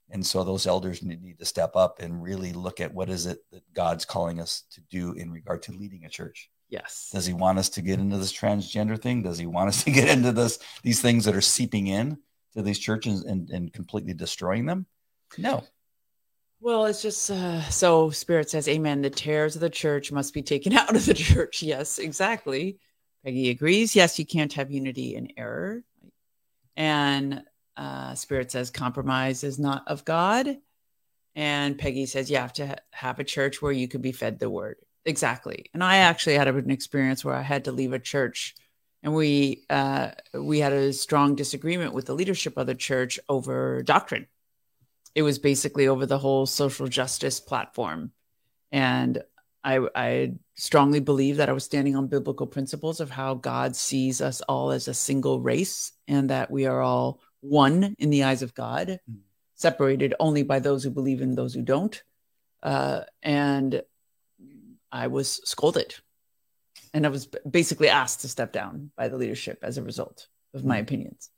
And 0.10 0.26
so 0.26 0.44
those 0.44 0.68
elders 0.68 1.02
need, 1.04 1.24
need 1.24 1.40
to 1.40 1.46
step 1.46 1.76
up 1.76 2.00
and 2.02 2.22
really 2.22 2.52
look 2.52 2.82
at 2.82 2.94
what 2.94 3.10
is 3.10 3.26
it 3.26 3.40
that 3.52 3.64
God's 3.74 4.04
calling 4.04 4.42
us 4.42 4.64
to 4.72 4.82
do 4.90 5.14
in 5.14 5.32
regard 5.32 5.64
to 5.64 5.72
leading 5.72 6.04
a 6.04 6.10
church. 6.10 6.50
Yes. 6.70 7.10
Does 7.14 7.26
he 7.26 7.34
want 7.34 7.60
us 7.60 7.70
to 7.70 7.82
get 7.82 8.00
into 8.00 8.18
this 8.18 8.34
transgender 8.34 9.02
thing? 9.02 9.24
Does 9.24 9.38
he 9.38 9.46
want 9.46 9.70
us 9.70 9.84
to 9.84 9.92
get 9.92 10.10
into 10.10 10.32
this 10.32 10.60
these 10.84 11.02
things 11.02 11.26
that 11.26 11.36
are 11.36 11.42
seeping 11.42 11.88
in 11.88 12.18
to 12.54 12.62
these 12.62 12.80
churches 12.80 13.24
and, 13.24 13.50
and 13.50 13.72
completely 13.72 14.14
destroying 14.14 14.66
them? 14.66 14.86
No. 15.38 15.64
Well, 16.62 16.86
it's 16.86 17.02
just 17.02 17.32
uh, 17.32 17.68
so 17.70 18.12
Spirit 18.12 18.52
says, 18.52 18.68
Amen. 18.68 19.02
The 19.02 19.10
tares 19.10 19.56
of 19.56 19.62
the 19.62 19.70
church 19.70 20.12
must 20.12 20.32
be 20.34 20.44
taken 20.44 20.74
out 20.78 20.96
of 20.96 21.06
the 21.06 21.14
church. 21.16 21.64
Yes, 21.64 21.98
exactly. 21.98 22.78
Peggy 23.26 23.50
agrees. 23.50 23.96
Yes, 23.96 24.20
you 24.20 24.26
can't 24.26 24.54
have 24.54 24.72
unity 24.72 25.16
in 25.16 25.30
error. 25.38 25.84
And 26.78 27.44
uh, 27.78 28.14
Spirit 28.16 28.52
says, 28.52 28.70
compromise 28.70 29.44
is 29.44 29.60
not 29.60 29.84
of 29.88 30.06
God. 30.06 30.58
And 31.36 31.78
Peggy 31.78 32.06
says, 32.06 32.30
you 32.30 32.38
have 32.38 32.54
to 32.54 32.68
ha- 32.68 32.76
have 32.92 33.20
a 33.20 33.24
church 33.24 33.62
where 33.62 33.72
you 33.72 33.88
could 33.88 34.02
be 34.02 34.12
fed 34.12 34.40
the 34.40 34.50
word. 34.50 34.78
Exactly. 35.06 35.66
And 35.74 35.84
I 35.84 35.98
actually 35.98 36.36
had 36.36 36.48
an 36.48 36.70
experience 36.72 37.26
where 37.26 37.36
I 37.36 37.42
had 37.42 37.66
to 37.66 37.72
leave 37.72 37.94
a 37.94 38.00
church 38.00 38.56
and 39.04 39.16
we 39.16 39.64
uh, 39.70 40.12
we 40.36 40.60
had 40.60 40.74
a 40.74 40.94
strong 40.94 41.36
disagreement 41.36 41.94
with 41.94 42.06
the 42.06 42.14
leadership 42.14 42.56
of 42.58 42.68
the 42.68 42.76
church 42.76 43.20
over 43.28 43.82
doctrine 43.82 44.28
it 45.16 45.24
was 45.24 45.40
basically 45.40 45.88
over 45.88 46.06
the 46.06 46.18
whole 46.18 46.46
social 46.46 46.88
justice 46.88 47.40
platform. 47.40 48.12
And 48.72 49.22
I, 49.64 49.80
I 49.96 50.34
strongly 50.56 51.00
believe 51.00 51.38
that 51.38 51.50
i 51.50 51.52
was 51.54 51.64
standing 51.64 51.96
on 51.96 52.08
biblical 52.08 52.46
principles 52.48 53.00
of 53.00 53.10
how 53.10 53.34
god 53.34 53.76
sees 53.76 54.22
us 54.22 54.42
all 54.42 54.72
as 54.72 54.88
a 54.88 54.94
single 54.94 55.40
race 55.40 55.92
and 56.08 56.30
that 56.30 56.52
we 56.52 56.66
are 56.68 56.82
all 56.82 57.20
one 57.42 57.96
in 57.98 58.10
the 58.12 58.24
eyes 58.24 58.42
of 58.44 58.54
god 58.54 59.00
separated 59.56 60.14
only 60.20 60.44
by 60.44 60.60
those 60.60 60.84
who 60.84 60.90
believe 60.92 61.22
and 61.22 61.36
those 61.38 61.54
who 61.54 61.62
don't. 61.62 62.04
Uh, 62.62 63.02
and 63.24 63.82
i 64.92 65.08
was 65.08 65.42
scolded. 65.50 65.96
And 66.94 67.06
i 67.06 67.10
was 67.10 67.28
basically 67.50 67.90
asked 67.90 68.22
to 68.22 68.28
step 68.28 68.52
down 68.54 68.92
by 68.96 69.08
the 69.08 69.18
leadership 69.18 69.60
as 69.64 69.78
a 69.78 69.84
result 69.84 70.28
of 70.54 70.64
my 70.64 70.78
Mm. 70.80 70.84
opinions 70.84 71.31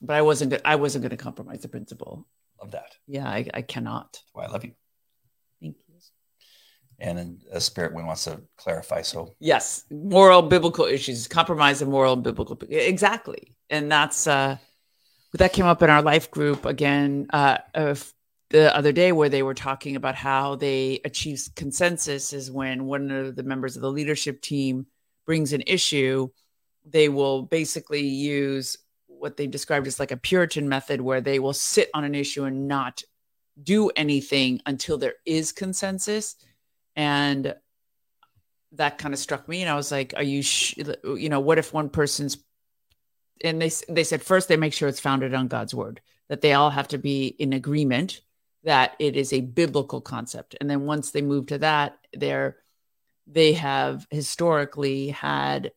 but 0.00 0.16
i 0.16 0.22
wasn't 0.22 0.54
i 0.64 0.76
wasn't 0.76 1.02
going 1.02 1.10
to 1.10 1.16
compromise 1.16 1.60
the 1.60 1.68
principle 1.68 2.26
Love 2.60 2.72
that. 2.72 2.96
yeah, 3.06 3.26
I, 3.26 3.46
I 3.54 3.62
cannot. 3.62 4.12
That's 4.12 4.24
why 4.34 4.44
I 4.44 4.48
love 4.48 4.64
you. 4.64 4.72
Thank 5.62 5.76
you. 5.88 5.94
And 6.98 7.40
a 7.50 7.58
spirit 7.58 7.94
one 7.94 8.04
wants 8.04 8.24
to 8.24 8.42
clarify. 8.58 9.00
So 9.00 9.34
Yes, 9.40 9.86
moral 9.90 10.42
biblical 10.42 10.84
issues, 10.84 11.26
compromise 11.26 11.80
and 11.80 11.90
moral 11.90 12.12
and 12.12 12.22
biblical. 12.22 12.58
Exactly, 12.68 13.56
and 13.70 13.90
that's 13.90 14.26
uh, 14.26 14.58
that 15.38 15.54
came 15.54 15.64
up 15.64 15.82
in 15.82 15.88
our 15.88 16.02
life 16.02 16.30
group 16.30 16.66
again 16.66 17.28
uh, 17.32 17.58
of 17.74 18.12
the 18.50 18.76
other 18.76 18.92
day 18.92 19.12
where 19.12 19.30
they 19.30 19.42
were 19.42 19.54
talking 19.54 19.96
about 19.96 20.16
how 20.16 20.56
they 20.56 21.00
achieve 21.06 21.48
consensus 21.56 22.34
is 22.34 22.50
when 22.50 22.84
one 22.84 23.10
of 23.10 23.36
the 23.36 23.42
members 23.42 23.76
of 23.76 23.82
the 23.82 23.90
leadership 23.90 24.42
team 24.42 24.84
brings 25.24 25.54
an 25.54 25.62
issue, 25.66 26.28
they 26.84 27.08
will 27.08 27.42
basically 27.42 28.06
use 28.06 28.76
what 29.20 29.36
they've 29.36 29.50
described 29.50 29.86
as 29.86 30.00
like 30.00 30.10
a 30.10 30.16
Puritan 30.16 30.68
method 30.68 31.00
where 31.00 31.20
they 31.20 31.38
will 31.38 31.52
sit 31.52 31.90
on 31.94 32.04
an 32.04 32.14
issue 32.14 32.44
and 32.44 32.66
not 32.66 33.02
do 33.62 33.90
anything 33.90 34.60
until 34.66 34.98
there 34.98 35.14
is 35.26 35.52
consensus. 35.52 36.36
And 36.96 37.54
that 38.72 38.98
kind 38.98 39.12
of 39.12 39.20
struck 39.20 39.48
me. 39.48 39.62
And 39.62 39.70
I 39.70 39.74
was 39.74 39.90
like, 39.90 40.14
are 40.16 40.22
you, 40.22 40.42
sh- 40.42 40.76
you 41.04 41.28
know, 41.28 41.40
what 41.40 41.58
if 41.58 41.72
one 41.72 41.90
person's, 41.90 42.38
and 43.42 43.60
they, 43.60 43.70
they 43.88 44.04
said 44.04 44.22
first 44.22 44.48
they 44.48 44.56
make 44.56 44.72
sure 44.72 44.88
it's 44.88 45.00
founded 45.00 45.34
on 45.34 45.48
God's 45.48 45.74
word, 45.74 46.00
that 46.28 46.40
they 46.40 46.52
all 46.52 46.70
have 46.70 46.88
to 46.88 46.98
be 46.98 47.26
in 47.26 47.52
agreement 47.52 48.20
that 48.64 48.94
it 48.98 49.16
is 49.16 49.32
a 49.32 49.40
biblical 49.40 50.00
concept. 50.00 50.54
And 50.60 50.70
then 50.70 50.82
once 50.82 51.10
they 51.10 51.22
move 51.22 51.46
to 51.46 51.58
that, 51.58 51.98
they're, 52.12 52.56
they 53.26 53.54
have 53.54 54.06
historically 54.10 55.08
had 55.08 55.72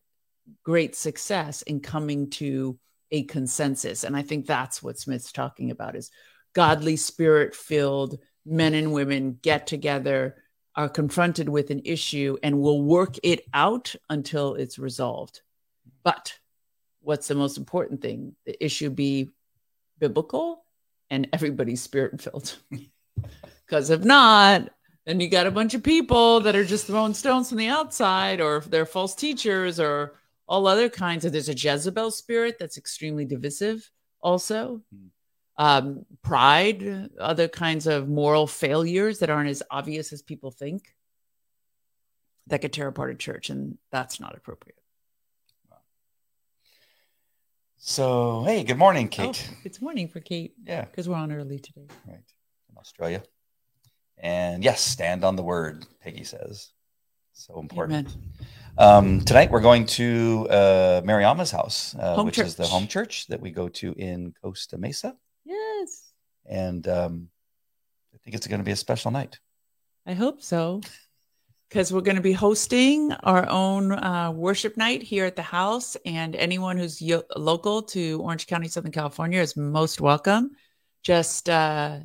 great 0.64 0.96
success 0.96 1.62
in 1.62 1.80
coming 1.80 2.30
to 2.32 2.78
a 3.14 3.24
consensus. 3.24 4.04
And 4.04 4.18
I 4.18 4.24
think 4.24 4.46
that's 4.46 4.84
what 4.84 5.00
Smith's 5.00 5.32
talking 5.32 5.72
about 5.72 5.96
is 5.96 6.12
godly 6.54 6.98
spirit 6.98 7.56
filled 7.56 8.18
men 8.46 8.74
and 8.74 8.92
women 8.92 9.40
get 9.42 9.68
together, 9.68 10.36
are 10.76 10.90
confronted 10.90 11.48
with 11.48 11.70
an 11.70 11.82
issue 11.86 12.36
and 12.44 12.60
will 12.60 12.82
work 12.82 13.16
it 13.24 13.46
out 13.54 13.96
until 14.10 14.56
it's 14.56 14.80
resolved. 14.80 15.42
But 16.04 16.38
what's 17.02 17.28
the 17.28 17.36
most 17.36 17.58
important 17.58 18.02
thing? 18.02 18.36
The 18.46 18.64
issue 18.64 18.90
be 18.90 19.30
biblical 20.00 20.66
and 21.10 21.30
everybody's 21.32 21.82
spirit 21.82 22.20
filled. 22.20 22.58
Because 23.66 23.90
if 23.92 24.04
not, 24.04 24.70
then 25.06 25.20
you 25.20 25.30
got 25.30 25.48
a 25.48 25.52
bunch 25.52 25.76
of 25.76 25.84
people 25.84 26.40
that 26.42 26.56
are 26.56 26.66
just 26.66 26.88
throwing 26.88 27.14
stones 27.14 27.50
from 27.50 27.60
the 27.60 27.68
outside, 27.68 28.42
or 28.42 28.62
they're 28.62 28.86
false 28.86 29.14
teachers, 29.14 29.80
or 29.80 30.14
all 30.48 30.68
other 30.68 30.90
kinds 30.90 31.26
of. 31.26 31.32
There's 31.32 31.50
a 31.50 31.54
Jezebel 31.56 32.12
spirit 32.12 32.58
that's 32.60 32.78
extremely 32.78 33.26
divisive, 33.26 33.90
also. 34.22 34.82
Hmm. 34.94 35.08
Um, 35.56 36.06
pride, 36.24 37.12
other 37.20 37.48
kinds 37.48 37.86
of 37.86 38.10
moral 38.10 38.48
failures 38.48 39.20
that 39.20 39.30
aren't 39.30 39.52
as 39.52 39.62
obvious 39.70 40.12
as 40.12 40.24
people 40.24 40.50
think 40.50 40.96
that 42.48 42.62
could 42.62 42.74
tear 42.74 42.88
apart 42.88 43.12
a 43.12 43.16
church, 43.16 43.52
and 43.52 43.78
that's 43.92 44.20
not 44.20 44.36
appropriate. 44.36 44.78
So, 47.78 48.44
hey, 48.46 48.64
good 48.64 48.78
morning, 48.78 49.10
Kate. 49.10 49.46
Oh, 49.52 49.58
it's 49.66 49.82
morning 49.82 50.08
for 50.08 50.22
Kate 50.22 50.54
Yeah, 50.66 50.86
because 50.86 51.10
we're 51.10 51.18
on 51.18 51.34
early 51.34 51.60
today. 51.60 51.88
right. 52.08 52.16
In 52.70 52.78
Australia. 52.78 53.22
And 54.18 54.64
yes, 54.64 54.80
stand 54.80 55.26
on 55.26 55.36
the 55.36 55.44
word, 55.44 55.86
Peggy 56.02 56.24
says. 56.24 56.70
So 57.34 57.60
important. 57.60 58.08
Amen. 58.08 58.24
Um, 58.78 59.22
tonight 59.22 59.52
we're 59.52 59.62
going 59.62 59.86
to 59.86 60.48
uh, 60.50 61.02
Mariama's 61.04 61.52
house, 61.52 61.96
uh, 62.00 62.24
which 62.24 62.40
is 62.40 62.56
the 62.56 62.66
home 62.66 62.88
church 62.88 63.28
that 63.28 63.40
we 63.40 63.52
go 63.52 63.70
to 63.70 63.94
in 63.94 64.34
Costa 64.42 64.78
Mesa. 64.80 65.16
Yes, 65.46 66.12
And 66.48 66.88
um, 66.88 67.30
I 68.14 68.18
think 68.24 68.36
it's 68.36 68.48
going 68.48 68.60
to 68.62 68.66
be 68.66 68.72
a 68.72 68.76
special 68.76 69.12
night. 69.12 69.40
I 70.08 70.14
hope 70.14 70.42
so. 70.42 70.82
Because 71.70 71.94
we're 71.94 72.02
going 72.02 72.18
to 72.18 72.22
be 72.22 72.34
hosting 72.34 73.12
our 73.24 73.48
own 73.50 73.92
uh, 73.92 74.32
worship 74.32 74.76
night 74.76 75.04
here 75.04 75.26
at 75.26 75.36
the 75.36 75.42
house, 75.42 75.96
and 76.06 76.36
anyone 76.36 76.78
who's 76.78 77.02
yo- 77.02 77.24
local 77.36 77.82
to 77.84 78.22
Orange 78.22 78.48
County, 78.48 78.68
Southern 78.68 78.92
California, 78.92 79.40
is 79.40 79.56
most 79.56 80.02
welcome. 80.02 80.52
Just 81.04 81.50
uh, 81.50 82.00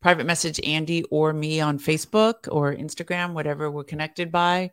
private 0.00 0.26
message 0.26 0.60
Andy 0.64 1.04
or 1.04 1.32
me 1.32 1.60
on 1.60 1.78
Facebook 1.78 2.48
or 2.50 2.74
Instagram, 2.74 3.32
whatever 3.32 3.70
we're 3.70 3.84
connected 3.84 4.32
by, 4.32 4.70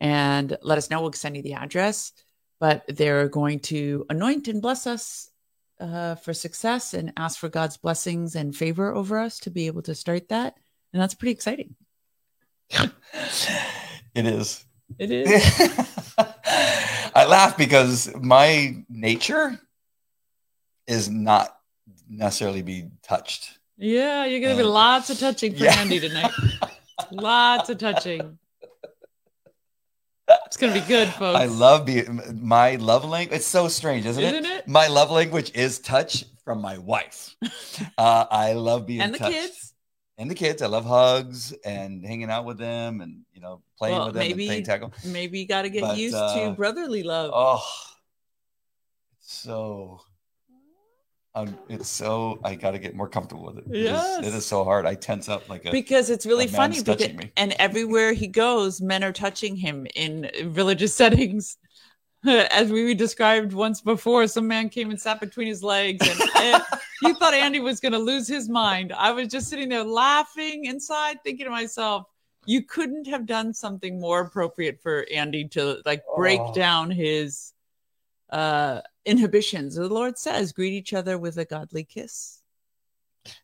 and 0.00 0.56
let 0.62 0.78
us 0.78 0.90
know. 0.90 1.00
We'll 1.00 1.12
send 1.12 1.36
you 1.36 1.42
the 1.42 1.54
address. 1.54 2.12
But 2.60 2.84
they're 2.88 3.28
going 3.28 3.60
to 3.60 4.04
anoint 4.10 4.48
and 4.48 4.60
bless 4.60 4.86
us 4.86 5.30
uh, 5.80 6.16
for 6.16 6.34
success 6.34 6.92
and 6.92 7.12
ask 7.16 7.38
for 7.38 7.48
God's 7.48 7.76
blessings 7.76 8.34
and 8.34 8.54
favor 8.54 8.92
over 8.92 9.18
us 9.18 9.38
to 9.40 9.50
be 9.50 9.66
able 9.68 9.82
to 9.82 9.94
start 9.94 10.28
that. 10.30 10.56
And 10.92 11.00
that's 11.00 11.14
pretty 11.14 11.32
exciting. 11.32 11.76
It 14.14 14.26
is. 14.26 14.64
It 14.98 15.10
is. 15.10 15.30
I 17.14 17.26
laugh 17.28 17.56
because 17.56 18.12
my 18.20 18.82
nature 18.88 19.60
is 20.86 21.08
not 21.08 21.54
necessarily 22.08 22.62
be 22.62 22.88
touched. 23.02 23.58
Yeah, 23.76 24.24
you're 24.24 24.40
gonna 24.40 24.56
be 24.56 24.62
Um, 24.62 24.70
lots 24.70 25.10
of 25.10 25.18
touching 25.18 25.54
for 25.54 25.64
yeah. 25.64 25.78
Andy 25.78 26.00
tonight. 26.00 26.32
lots 27.12 27.70
of 27.70 27.78
touching. 27.78 28.38
It's 30.48 30.56
gonna 30.56 30.72
be 30.72 30.80
good, 30.80 31.08
folks. 31.10 31.38
I 31.38 31.44
love 31.44 31.84
being 31.84 32.22
my 32.40 32.76
love 32.76 33.04
language. 33.04 33.36
It's 33.36 33.46
so 33.46 33.68
strange, 33.68 34.06
isn't, 34.06 34.22
Isn't 34.22 34.46
it? 34.46 34.50
it? 34.60 34.68
My 34.68 34.86
love 34.86 35.10
language 35.10 35.52
is 35.54 35.78
touch 35.78 36.24
from 36.42 36.62
my 36.62 36.78
wife. 36.78 37.36
uh, 37.98 38.24
I 38.30 38.54
love 38.54 38.86
being 38.86 39.02
and 39.02 39.12
the 39.12 39.18
touched. 39.18 39.34
kids. 39.34 39.74
and 40.16 40.30
the 40.30 40.34
kids. 40.34 40.62
I 40.62 40.66
love 40.66 40.86
hugs 40.86 41.52
and 41.66 42.02
hanging 42.04 42.30
out 42.30 42.46
with 42.46 42.56
them, 42.56 43.02
and 43.02 43.26
you 43.34 43.42
know 43.42 43.60
playing 43.76 43.96
Well, 43.96 44.06
with 44.06 44.14
them 44.14 44.20
maybe- 44.22 44.44
and 44.44 44.48
playing 44.48 44.64
tackle. 44.64 44.92
Maybe 45.04 45.38
you 45.38 45.46
got 45.46 45.62
to 45.62 45.68
get 45.70 45.82
But, 45.82 45.98
used 45.98 46.14
uh, 46.16 46.34
to 46.48 46.52
brotherly 46.54 47.02
love. 47.02 47.30
Oh, 47.34 47.62
so. 49.20 50.00
Um, 51.34 51.56
it's 51.68 51.88
so. 51.88 52.40
I 52.42 52.54
got 52.54 52.72
to 52.72 52.78
get 52.78 52.96
more 52.96 53.08
comfortable 53.08 53.46
with 53.46 53.58
it. 53.58 53.64
It 53.70 53.76
is- 53.76 53.90
Yes. 53.90 54.26
it 54.26 54.34
is 54.34 54.46
so 54.46 54.64
hard. 54.64 54.86
I 54.86 54.94
tense 54.94 55.28
up 55.28 55.48
like 55.48 55.64
a. 55.66 55.70
because 55.70 56.10
it's 56.10 56.26
really 56.26 56.46
funny 56.46 56.80
because, 56.82 57.08
and 57.36 57.52
everywhere 57.58 58.12
he 58.12 58.26
goes 58.26 58.80
men 58.80 59.04
are 59.04 59.12
touching 59.12 59.54
him 59.54 59.86
in 59.94 60.30
religious 60.46 60.94
settings 61.02 61.56
as 62.26 62.72
we 62.72 62.94
described 62.94 63.52
once 63.52 63.80
before 63.80 64.26
some 64.26 64.48
man 64.48 64.68
came 64.68 64.90
and 64.90 65.00
sat 65.00 65.20
between 65.20 65.46
his 65.46 65.62
legs 65.62 66.04
and, 66.36 66.62
you 67.02 67.14
thought 67.14 67.32
andy 67.32 67.60
was 67.60 67.78
going 67.78 67.92
to 67.92 67.98
lose 67.98 68.26
his 68.26 68.48
mind 68.48 68.92
i 68.92 69.12
was 69.12 69.28
just 69.28 69.48
sitting 69.48 69.68
there 69.68 69.84
laughing 69.84 70.64
inside 70.64 71.16
thinking 71.22 71.44
to 71.46 71.50
myself 71.50 72.06
you 72.44 72.60
couldn't 72.64 73.06
have 73.06 73.24
done 73.24 73.54
something 73.54 74.00
more 74.00 74.22
appropriate 74.22 74.80
for 74.82 75.06
andy 75.14 75.46
to 75.46 75.80
like 75.86 76.02
break 76.16 76.40
Oh. 76.40 76.52
down 76.52 76.90
his 76.90 77.52
uh 78.30 78.80
inhibitions 79.04 79.74
the 79.74 79.88
lord 79.88 80.18
says 80.18 80.52
greet 80.52 80.72
each 80.72 80.92
other 80.92 81.16
with 81.18 81.38
a 81.38 81.44
godly 81.44 81.84
kiss 81.84 82.42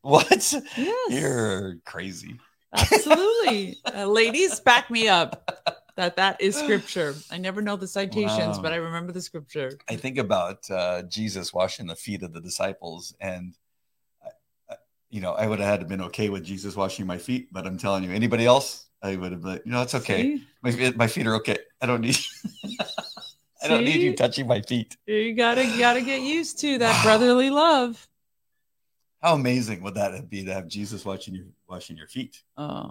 what? 0.03 0.53
yes 0.77 1.11
You're 1.11 1.77
crazy. 1.85 2.39
Absolutely. 2.73 3.77
Uh, 3.95 4.07
ladies, 4.07 4.59
back 4.61 4.91
me 4.91 5.09
up 5.09 5.51
that 5.97 6.17
that 6.17 6.41
is 6.41 6.57
scripture. 6.57 7.15
I 7.31 7.39
never 7.39 7.61
know 7.63 7.77
the 7.77 7.87
citations, 7.87 8.57
Wow. 8.57 8.63
but 8.63 8.73
I 8.73 8.77
remember 8.77 9.13
the 9.13 9.21
scripture. 9.21 9.79
I 9.89 9.97
think 9.97 10.19
about 10.19 10.69
uh, 10.71 11.03
Jesus 11.03 11.53
washing 11.53 11.87
the 11.87 11.95
feet 11.95 12.23
of 12.23 12.33
the 12.33 12.41
disciples, 12.41 13.15
and 13.21 13.55
I, 14.25 14.29
I, 14.71 14.77
you 15.11 15.21
know, 15.21 15.33
I 15.35 15.47
would 15.47 15.61
have 15.61 15.69
had 15.69 15.81
to 15.81 15.87
been 15.87 16.01
okay 16.03 16.31
with 16.31 16.45
Jesus 16.45 16.75
washing 16.77 17.07
my 17.07 17.19
feet, 17.19 17.53
but 17.53 17.67
I'm 17.67 17.79
telling 17.79 18.03
you, 18.05 18.11
anybody 18.11 18.47
else, 18.47 18.87
I 19.03 19.17
would 19.17 19.33
have 19.33 19.43
been, 19.43 19.61
you 19.65 19.73
know, 19.73 19.83
it's 19.83 19.95
okay. 19.95 20.41
My 20.63 20.93
my 20.97 21.07
feet 21.07 21.27
are 21.27 21.37
okay. 21.37 21.59
I 21.81 21.87
don't 21.87 22.01
need. 22.01 22.17
I 23.65 23.69
don't 23.69 23.85
need 23.85 24.01
you 24.03 24.15
touching 24.15 24.47
my 24.47 24.61
feet. 24.61 24.97
You 25.07 25.35
gotta 25.35 25.65
you 25.65 25.79
gotta 25.79 26.03
get 26.03 26.21
used 26.21 26.59
to 26.61 26.79
that 26.79 27.03
brotherly 27.03 27.51
love. 27.51 28.07
How 29.23 29.35
amazing 29.35 29.83
would 29.83 29.95
that 29.95 30.29
be 30.29 30.45
to 30.45 30.53
have 30.53 30.69
Jesus 30.69 31.05
watching 31.05 31.35
you 31.35 31.47
washing 31.69 31.97
your 31.97 32.07
feet? 32.09 32.43
Oh, 32.59 32.91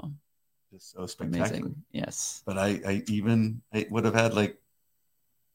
Just 0.72 0.92
so 0.92 1.06
spectacular. 1.06 1.46
amazing. 1.48 1.76
Yes. 1.92 2.42
But 2.46 2.58
I, 2.58 2.82
I 2.88 3.04
even 3.08 3.62
I 3.72 3.86
would 3.92 4.04
have 4.06 4.16
had 4.16 4.34
like, 4.34 4.58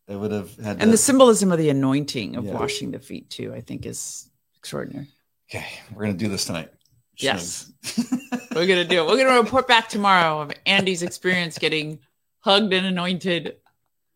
I 0.08 0.14
would 0.14 0.30
have 0.30 0.54
had. 0.56 0.80
And 0.80 0.92
the 0.92 0.96
symbolism 0.96 1.50
of 1.50 1.58
the 1.58 1.70
anointing 1.70 2.36
of 2.36 2.44
Yeah. 2.44 2.54
washing 2.54 2.92
the 2.92 3.00
feet 3.00 3.28
too, 3.28 3.52
I 3.52 3.60
think 3.60 3.86
is 3.86 4.30
extraordinary. 4.56 5.08
okay, 5.50 5.66
we're 5.94 6.02
gonna 6.04 6.16
do 6.16 6.28
this 6.28 6.44
tonight. 6.44 6.70
Yes. 7.16 7.72
We're 8.54 8.66
gonna 8.66 8.84
do 8.84 9.02
it. 9.02 9.06
We're 9.08 9.16
gonna 9.24 9.40
report 9.40 9.66
back 9.66 9.88
tomorrow 9.88 10.40
of 10.40 10.52
Andy's 10.66 11.02
experience 11.02 11.58
getting 11.58 11.98
hugged 12.40 12.72
and 12.72 12.86
anointed. 12.86 13.56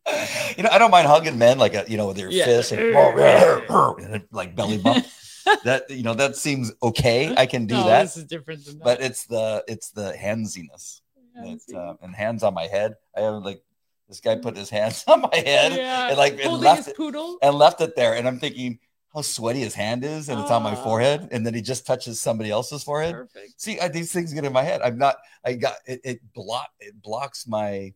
you 0.56 0.62
know, 0.62 0.68
I 0.70 0.78
don't 0.78 0.90
mind 0.90 1.06
hugging 1.06 1.38
men 1.38 1.58
like 1.58 1.74
a, 1.74 1.84
you 1.88 1.96
know, 1.96 2.08
with 2.08 2.18
your 2.18 2.30
Yeah. 2.30 2.44
fists 2.44 2.72
and, 2.72 2.80
and 2.94 4.24
like 4.32 4.54
belly 4.56 4.78
bump. 4.78 5.06
that 5.64 5.90
you 5.90 6.02
know, 6.02 6.14
that 6.14 6.36
seems 6.36 6.72
okay. 6.82 7.34
I 7.36 7.46
can 7.46 7.66
do 7.66 7.74
No, 7.74 7.84
that, 7.86 8.02
This 8.02 8.16
is 8.16 8.24
different 8.24 8.64
than 8.64 8.78
that. 8.78 8.84
but 8.84 9.00
it's 9.00 9.26
the 9.26 9.64
it's 9.66 9.90
the 9.90 10.16
handsiness 10.16 11.02
that, 11.34 11.60
uh, 11.76 11.94
and 12.02 12.14
hands 12.14 12.42
on 12.42 12.54
my 12.54 12.66
head. 12.66 12.94
I 13.16 13.20
have 13.22 13.42
like 13.44 13.62
this 14.08 14.20
guy 14.20 14.36
put 14.36 14.56
his 14.56 14.70
hands 14.70 15.04
on 15.06 15.22
my 15.22 15.34
head 15.36 15.72
yeah. 15.72 16.08
and 16.08 16.18
like 16.18 16.38
and 16.44 16.52
left 16.52 16.78
his 16.78 16.88
it, 16.88 16.96
poodle. 16.96 17.38
and 17.42 17.54
left 17.54 17.80
it 17.80 17.96
there, 17.96 18.14
and 18.14 18.28
I'm 18.28 18.38
thinking 18.38 18.78
how 19.14 19.20
sweaty 19.22 19.60
his 19.60 19.74
hand 19.74 20.04
is, 20.04 20.28
and 20.28 20.40
it's 20.40 20.50
on 20.50 20.62
my 20.62 20.74
forehead, 20.74 21.28
and 21.32 21.44
then 21.44 21.52
he 21.54 21.60
just 21.60 21.86
touches 21.86 22.20
somebody 22.20 22.50
else's 22.50 22.82
forehead. 22.82 23.14
Perfect. 23.14 23.60
See, 23.60 23.78
I, 23.78 23.88
these 23.88 24.10
things 24.12 24.32
get 24.32 24.44
in 24.44 24.52
my 24.52 24.62
head. 24.62 24.80
I'm 24.80 24.96
not. 24.96 25.16
I 25.44 25.54
got 25.54 25.74
it. 25.86 26.00
It 26.04 26.32
block. 26.34 26.70
It 26.80 27.00
blocks 27.02 27.46
my 27.46 27.92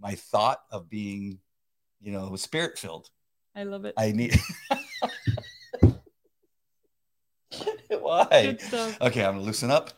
my 0.00 0.14
thought 0.14 0.62
of 0.70 0.88
being, 0.88 1.38
you 2.00 2.12
know, 2.12 2.34
spirit 2.36 2.78
filled. 2.78 3.10
I 3.54 3.64
love 3.64 3.84
it. 3.84 3.94
I 3.96 4.12
need. 4.12 4.38
Why? 7.88 8.56
Okay, 9.00 9.24
I'm 9.24 9.34
gonna 9.34 9.40
loosen 9.42 9.70
up. 9.70 9.90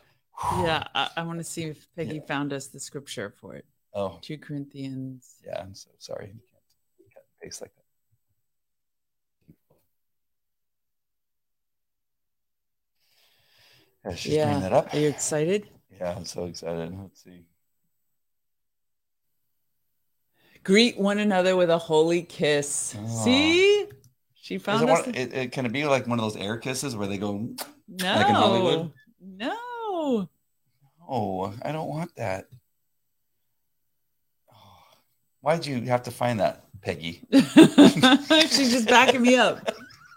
Yeah, 0.58 0.84
I, 0.94 1.10
I 1.16 1.22
want 1.22 1.38
to 1.38 1.44
see 1.44 1.64
if 1.64 1.86
Peggy 1.94 2.20
found 2.20 2.52
us 2.52 2.66
the 2.66 2.80
scripture 2.80 3.32
for 3.40 3.54
it. 3.54 3.64
Oh, 3.94 4.18
2 4.22 4.38
Corinthians. 4.38 5.36
yeah. 5.46 5.60
I'm 5.60 5.74
so 5.74 5.90
sorry. 5.98 6.26
You 6.26 6.32
can't 6.32 7.14
cut 7.14 7.22
and 7.22 7.40
paste 7.48 7.62
like 7.62 7.70
that. 7.74 7.84
Yeah, 14.04 14.16
she's 14.16 14.36
bringing 14.36 14.60
that 14.60 14.72
up. 14.72 14.92
Are 14.92 14.98
you 14.98 15.08
excited? 15.08 15.68
Yeah, 15.98 16.14
I'm 16.16 16.24
so 16.24 16.44
excited. 16.46 16.92
Let's 17.00 17.22
see. 17.22 17.44
Greet 20.64 20.98
one 20.98 21.18
another 21.18 21.56
with 21.56 21.70
a 21.70 21.78
holy 21.78 22.22
kiss. 22.22 22.96
Oh. 22.98 23.24
See? 23.24 23.86
She 24.34 24.58
found 24.58 24.82
it 24.82 24.90
us. 24.90 25.06
one, 25.06 25.14
it, 25.14 25.32
it, 25.32 25.52
can 25.52 25.66
it 25.66 25.72
be 25.72 25.84
like 25.84 26.06
one 26.06 26.18
of 26.18 26.24
those 26.24 26.36
air 26.36 26.56
kisses 26.56 26.96
where 26.96 27.06
they 27.06 27.18
go, 27.18 27.32
no. 27.88 28.14
like 28.14 28.28
in 28.28 28.34
Hollywood? 28.34 28.92
No. 29.20 30.28
Oh, 31.08 31.54
I 31.62 31.72
don't 31.72 31.88
want 31.88 32.14
that. 32.16 32.46
Oh, 34.52 34.56
why'd 35.40 35.64
you 35.64 35.80
have 35.82 36.02
to 36.04 36.10
find 36.10 36.40
that, 36.40 36.64
Peggy? 36.82 37.22
She's 37.32 38.72
just 38.72 38.88
backing 38.88 39.22
me 39.22 39.36
up. 39.36 39.70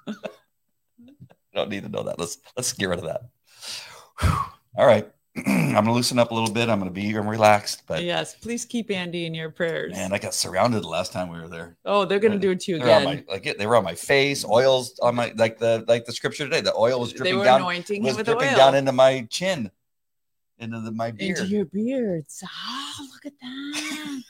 don't 1.53 1.69
need 1.69 1.83
to 1.83 1.89
know 1.89 2.03
that. 2.03 2.19
Let's 2.19 2.37
let's 2.55 2.71
get 2.73 2.87
rid 2.87 2.99
of 2.99 3.05
that. 3.05 3.21
Whew. 4.19 4.37
All 4.77 4.85
right. 4.85 5.09
I'm 5.47 5.73
gonna 5.73 5.93
loosen 5.93 6.17
up 6.17 6.31
a 6.31 6.33
little 6.33 6.51
bit. 6.51 6.69
I'm 6.69 6.79
gonna 6.79 6.89
be 6.89 7.13
I'm 7.13 7.27
relaxed, 7.27 7.83
but 7.85 8.03
yes, 8.03 8.33
please 8.35 8.65
keep 8.65 8.89
Andy 8.89 9.25
in 9.25 9.33
your 9.33 9.49
prayers. 9.51 9.93
man, 9.93 10.11
I 10.11 10.17
got 10.17 10.33
surrounded 10.33 10.81
the 10.81 10.87
last 10.87 11.11
time 11.11 11.29
we 11.29 11.39
were 11.39 11.47
there. 11.47 11.77
oh, 11.85 12.05
they're 12.05 12.19
gonna 12.19 12.39
do 12.39 12.51
it 12.51 12.61
to 12.61 12.71
you 12.71 12.77
again. 12.77 13.03
my 13.03 13.23
like 13.27 13.57
they 13.57 13.67
were 13.67 13.75
on 13.75 13.83
my 13.83 13.93
face, 13.93 14.43
oils 14.45 14.97
on 15.01 15.15
my 15.15 15.33
like 15.35 15.59
the 15.59 15.85
like 15.87 16.05
the 16.05 16.13
scripture 16.13 16.45
today. 16.45 16.61
The 16.61 16.73
oil 16.73 16.99
was 16.99 17.11
They 17.11 17.17
dripping 17.17 17.37
were 17.39 17.43
down, 17.43 17.61
anointing 17.61 18.03
was 18.03 18.17
dripping 18.17 18.55
down 18.55 18.73
into 18.73 18.91
my 18.91 19.27
chin, 19.29 19.69
into 20.57 20.79
the, 20.79 20.91
my 20.91 21.11
beard, 21.11 21.37
into 21.39 21.49
your 21.51 21.65
beards. 21.65 22.43
Oh, 22.45 23.07
look 23.13 23.25
at 23.25 23.33
that. 23.39 24.21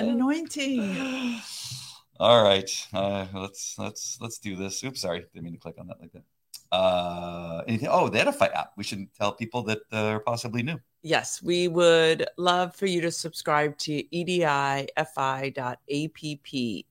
An 0.00 0.08
anointing. 0.10 1.40
All 2.18 2.42
right, 2.42 2.70
uh, 2.92 3.26
let's 3.34 3.76
let's 3.78 4.18
let's 4.20 4.38
do 4.38 4.56
this. 4.56 4.82
Oops, 4.82 5.00
sorry, 5.00 5.24
didn't 5.32 5.44
mean 5.44 5.54
to 5.54 5.58
click 5.60 5.76
on 5.78 5.86
that 5.86 6.00
like 6.00 6.12
that. 6.12 6.24
Uh, 6.72 7.62
anything? 7.66 7.88
Oh, 7.90 8.08
the 8.08 8.20
Edify 8.20 8.46
app. 8.46 8.72
We 8.76 8.84
should 8.84 9.12
tell 9.14 9.32
people 9.32 9.62
that 9.64 9.80
uh, 9.92 10.06
are 10.06 10.20
possibly 10.20 10.62
new. 10.62 10.78
Yes, 11.02 11.42
we 11.42 11.66
would 11.68 12.26
love 12.36 12.76
for 12.76 12.86
you 12.86 13.00
to 13.00 13.10
subscribe 13.10 13.76
to 13.78 14.02
edifi.app, 14.12 14.88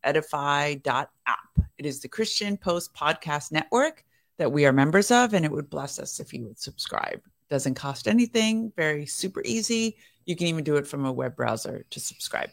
edify.app. 0.03 1.39
It 1.77 1.85
is 1.85 1.99
the 1.99 2.07
Christian 2.07 2.57
Post 2.57 2.93
Podcast 2.93 3.51
Network 3.51 4.03
that 4.37 4.51
we 4.51 4.65
are 4.65 4.73
members 4.73 5.11
of, 5.11 5.33
and 5.33 5.45
it 5.45 5.51
would 5.51 5.69
bless 5.69 5.99
us 5.99 6.19
if 6.19 6.33
you 6.33 6.45
would 6.45 6.59
subscribe. 6.59 7.21
Doesn't 7.49 7.75
cost 7.75 8.07
anything, 8.07 8.71
very 8.75 9.05
super 9.05 9.41
easy. 9.45 9.97
You 10.25 10.35
can 10.35 10.47
even 10.47 10.63
do 10.63 10.77
it 10.77 10.87
from 10.87 11.05
a 11.05 11.11
web 11.11 11.35
browser 11.35 11.85
to 11.89 11.99
subscribe. 11.99 12.49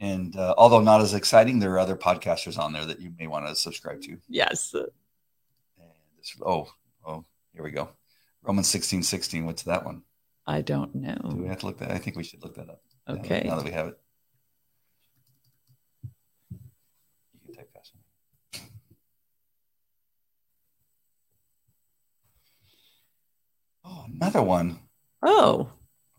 And 0.00 0.36
uh, 0.36 0.54
although 0.56 0.80
not 0.80 1.00
as 1.00 1.14
exciting, 1.14 1.58
there 1.58 1.72
are 1.72 1.78
other 1.78 1.96
podcasters 1.96 2.58
on 2.58 2.72
there 2.72 2.86
that 2.86 3.00
you 3.00 3.12
may 3.18 3.26
want 3.26 3.46
to 3.46 3.54
subscribe 3.54 4.00
to. 4.02 4.16
Yes. 4.28 4.74
This, 6.28 6.42
oh, 6.44 6.68
oh, 7.06 7.24
here 7.54 7.62
we 7.62 7.70
go. 7.70 7.88
Romans 8.42 8.68
sixteen 8.68 9.02
sixteen. 9.02 9.46
What's 9.46 9.62
that 9.64 9.84
one? 9.84 10.02
I 10.46 10.60
don't 10.62 10.92
Do 10.92 10.98
we 11.36 11.42
know. 11.44 11.48
have 11.48 11.58
to 11.60 11.66
look 11.66 11.78
that? 11.78 11.90
I 11.90 11.98
think 11.98 12.16
we 12.16 12.24
should 12.24 12.42
look 12.42 12.54
that 12.56 12.68
up. 12.68 12.80
now 13.06 13.14
that- 13.14 13.24
Okay. 13.24 13.42
Now 13.46 13.56
that 13.56 13.64
we 13.64 13.70
have 13.72 13.88
it. 13.88 14.00
You 16.52 16.58
can 17.46 17.54
type 17.54 17.70
fast. 17.72 17.92
Oh, 23.84 24.04
another 24.14 24.42
one. 24.42 24.78
Oh, 25.22 25.70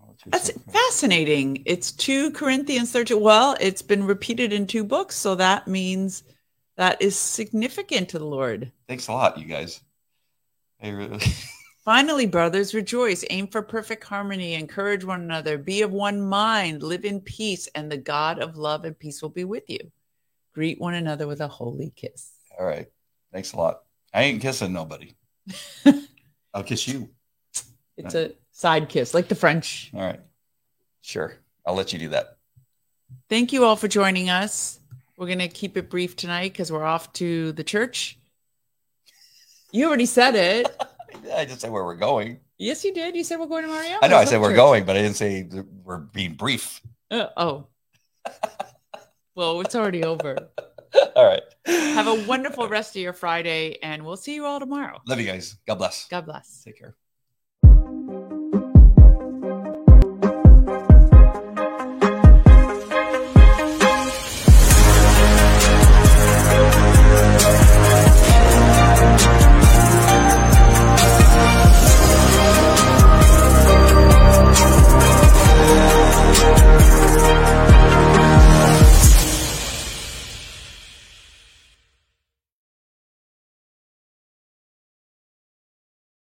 Oh, 0.01 0.11
it's 0.11 0.23
that's 0.49 0.63
fascinating. 0.71 1.61
It's 1.65 1.91
2 1.91 2.31
Corinthians 2.31 2.91
13. 2.91 3.19
Well, 3.19 3.55
it's 3.59 3.81
been 3.81 4.05
repeated 4.05 4.53
in 4.53 4.65
two 4.65 4.83
books, 4.83 5.15
so 5.15 5.35
that 5.35 5.67
means 5.67 6.23
that 6.77 7.01
is 7.01 7.17
significant 7.17 8.09
to 8.09 8.19
the 8.19 8.25
Lord. 8.25 8.71
Thanks 8.87 9.07
a 9.07 9.13
lot, 9.13 9.37
you 9.37 9.45
guys. 9.45 9.81
I 10.81 10.89
really, 10.89 11.19
Finally, 11.85 12.27
brothers, 12.27 12.73
rejoice, 12.73 13.25
aim 13.29 13.47
for 13.47 13.61
perfect 13.61 14.03
harmony, 14.03 14.53
encourage 14.53 15.03
one 15.03 15.21
another, 15.21 15.57
be 15.57 15.81
of 15.81 15.91
one 15.91 16.21
mind, 16.21 16.83
live 16.83 17.03
in 17.05 17.19
peace, 17.19 17.67
and 17.73 17.91
the 17.91 17.97
God 17.97 18.39
of 18.39 18.57
love 18.57 18.85
and 18.85 18.97
peace 18.99 19.21
will 19.21 19.29
be 19.29 19.43
with 19.43 19.63
you. 19.67 19.79
Greet 20.53 20.79
one 20.79 20.93
another 20.93 21.25
with 21.25 21.41
a 21.41 21.47
holy 21.47 21.91
kiss. 21.95 22.31
all 22.59 22.65
right. 22.65 22.87
Thanks 23.31 23.53
a 23.53 23.57
lot. 23.57 23.81
I 24.13 24.23
ain't 24.23 24.41
kissing 24.41 24.73
nobody. 24.73 25.15
I'll 26.53 26.63
kiss 26.63 26.87
you. 26.87 27.09
It's 27.97 28.15
a 28.15 28.33
side 28.51 28.87
kiss, 28.89 29.13
like 29.13 29.27
the 29.27 29.35
French. 29.35 29.89
All 29.93 30.01
right. 30.01 30.19
Sure. 31.01 31.35
I'll 31.65 31.75
let 31.75 31.91
you 31.93 31.99
do 31.99 32.09
that. 32.09 32.37
Thank 33.29 33.51
you 33.51 33.63
all 33.65 33.75
for 33.75 33.87
joining 33.87 34.29
us. 34.29 34.79
We're 35.17 35.25
going 35.25 35.39
to 35.39 35.47
keep 35.47 35.75
it 35.75 35.89
brief 35.89 36.15
tonight 36.15 36.53
because 36.53 36.71
we're 36.71 36.85
off 36.85 37.11
to 37.13 37.51
the 37.53 37.63
church. 37.63 38.18
You 39.71 39.87
already 39.87 40.05
said 40.05 40.35
it. 40.35 40.75
I 41.33 41.45
just 41.45 41.61
said 41.61 41.71
where 41.71 41.83
we're 41.83 41.95
going. 41.95 42.39
Yes, 42.57 42.83
you 42.83 42.93
did. 42.93 43.15
You 43.15 43.23
said 43.23 43.39
we're 43.39 43.47
going 43.47 43.63
to 43.63 43.69
Mariano. 43.69 43.99
I 44.01 44.07
know 44.07 44.17
I 44.17 44.25
said 44.25 44.41
we're 44.41 44.55
going, 44.55 44.83
but 44.85 44.97
I 44.97 45.01
didn't 45.01 45.15
say 45.15 45.47
we're 45.83 45.97
being 45.97 46.33
brief. 46.33 46.81
Uh, 47.11 47.27
oh. 47.37 47.67
well, 49.35 49.61
it's 49.61 49.75
already 49.75 50.03
over. 50.03 50.49
All 51.15 51.25
right. 51.25 51.41
Have 51.65 52.07
a 52.07 52.25
wonderful 52.27 52.67
rest 52.67 52.95
of 52.95 53.01
your 53.01 53.13
Friday, 53.13 53.77
and 53.83 54.05
we'll 54.05 54.17
see 54.17 54.33
you 54.33 54.45
all 54.45 54.59
tomorrow. 54.59 54.99
Love 55.07 55.19
you 55.19 55.27
guys. 55.27 55.57
God 55.67 55.75
bless. 55.75 56.07
God 56.07 56.25
bless. 56.25 56.63
Take 56.63 56.79
care. 56.79 56.95